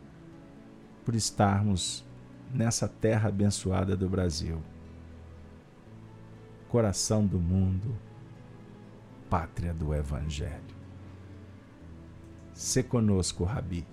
por 1.04 1.16
estarmos 1.16 2.04
nessa 2.54 2.86
terra 2.86 3.28
abençoada 3.28 3.96
do 3.96 4.08
Brasil. 4.08 4.62
Coração 6.68 7.26
do 7.26 7.40
mundo, 7.40 7.98
pátria 9.34 9.74
do 9.74 9.92
Evangelho. 9.92 10.62
Se 12.52 12.84
conosco, 12.84 13.42
Rabi, 13.42 13.84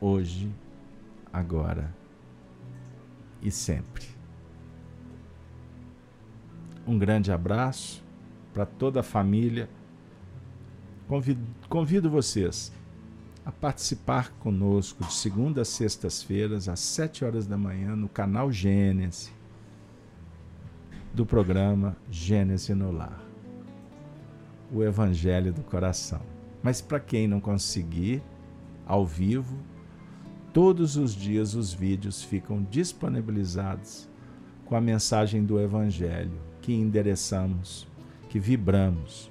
hoje, 0.00 0.50
agora 1.30 1.94
e 3.42 3.50
sempre. 3.50 4.06
Um 6.86 6.98
grande 6.98 7.30
abraço 7.30 8.02
para 8.54 8.64
toda 8.64 9.00
a 9.00 9.02
família. 9.02 9.68
Convido, 11.06 11.46
convido 11.68 12.08
vocês 12.08 12.72
a 13.44 13.52
participar 13.52 14.30
conosco 14.38 15.04
de 15.04 15.12
segunda 15.12 15.60
a 15.60 15.64
sextas-feiras, 15.66 16.70
às 16.70 16.80
sete 16.80 17.22
horas 17.22 17.46
da 17.46 17.58
manhã, 17.58 17.94
no 17.94 18.08
canal 18.08 18.50
Gênesis, 18.50 19.30
do 21.12 21.26
programa 21.26 21.94
Gênesis 22.10 22.74
no 22.74 22.90
Lar. 22.90 23.27
O 24.72 24.82
Evangelho 24.82 25.52
do 25.52 25.62
Coração. 25.62 26.20
Mas 26.62 26.80
para 26.80 27.00
quem 27.00 27.26
não 27.26 27.40
conseguir, 27.40 28.22
ao 28.86 29.06
vivo, 29.06 29.58
todos 30.52 30.96
os 30.96 31.14
dias 31.14 31.54
os 31.54 31.72
vídeos 31.72 32.22
ficam 32.22 32.62
disponibilizados 32.62 34.08
com 34.64 34.76
a 34.76 34.80
mensagem 34.80 35.44
do 35.44 35.58
Evangelho 35.60 36.38
que 36.60 36.72
endereçamos, 36.72 37.88
que 38.28 38.38
vibramos 38.38 39.30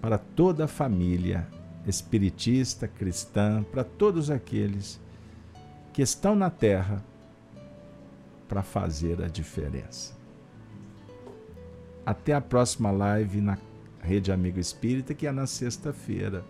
para 0.00 0.18
toda 0.18 0.64
a 0.64 0.68
família 0.68 1.46
espiritista, 1.86 2.88
cristã, 2.88 3.62
para 3.62 3.84
todos 3.84 4.30
aqueles 4.30 5.00
que 5.92 6.02
estão 6.02 6.34
na 6.34 6.50
terra 6.50 7.04
para 8.48 8.62
fazer 8.62 9.22
a 9.22 9.28
diferença. 9.28 10.14
Até 12.04 12.34
a 12.34 12.40
próxima 12.40 12.90
live 12.90 13.40
na 13.40 13.56
Rede 14.02 14.32
Amigo 14.32 14.58
Espírita, 14.58 15.14
que 15.14 15.26
é 15.26 15.32
na 15.32 15.46
sexta-feira, 15.46 16.44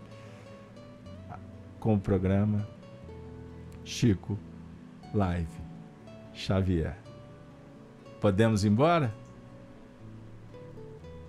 com 1.78 1.94
o 1.94 2.00
programa 2.00 2.66
Chico 3.84 4.38
Live 5.12 5.61
Xavier. 6.32 6.96
Podemos 8.20 8.64
ir 8.64 8.68
embora? 8.68 9.14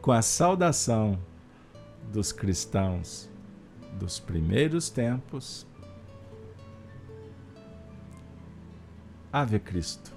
Com 0.01 0.11
a 0.11 0.21
saudação 0.21 1.19
dos 2.11 2.31
cristãos 2.31 3.29
dos 3.99 4.19
primeiros 4.19 4.89
tempos. 4.89 5.67
Ave 9.31 9.59
Cristo. 9.59 10.11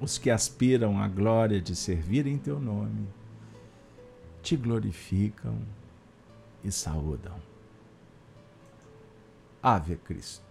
Os 0.00 0.18
que 0.18 0.30
aspiram 0.30 1.00
à 1.00 1.08
glória 1.08 1.60
de 1.60 1.74
servir 1.74 2.26
em 2.26 2.36
teu 2.36 2.60
nome, 2.60 3.08
te 4.46 4.54
glorificam 4.54 5.58
e 6.62 6.70
saúdam. 6.70 7.34
Ave 9.60 9.96
Cristo. 9.96 10.45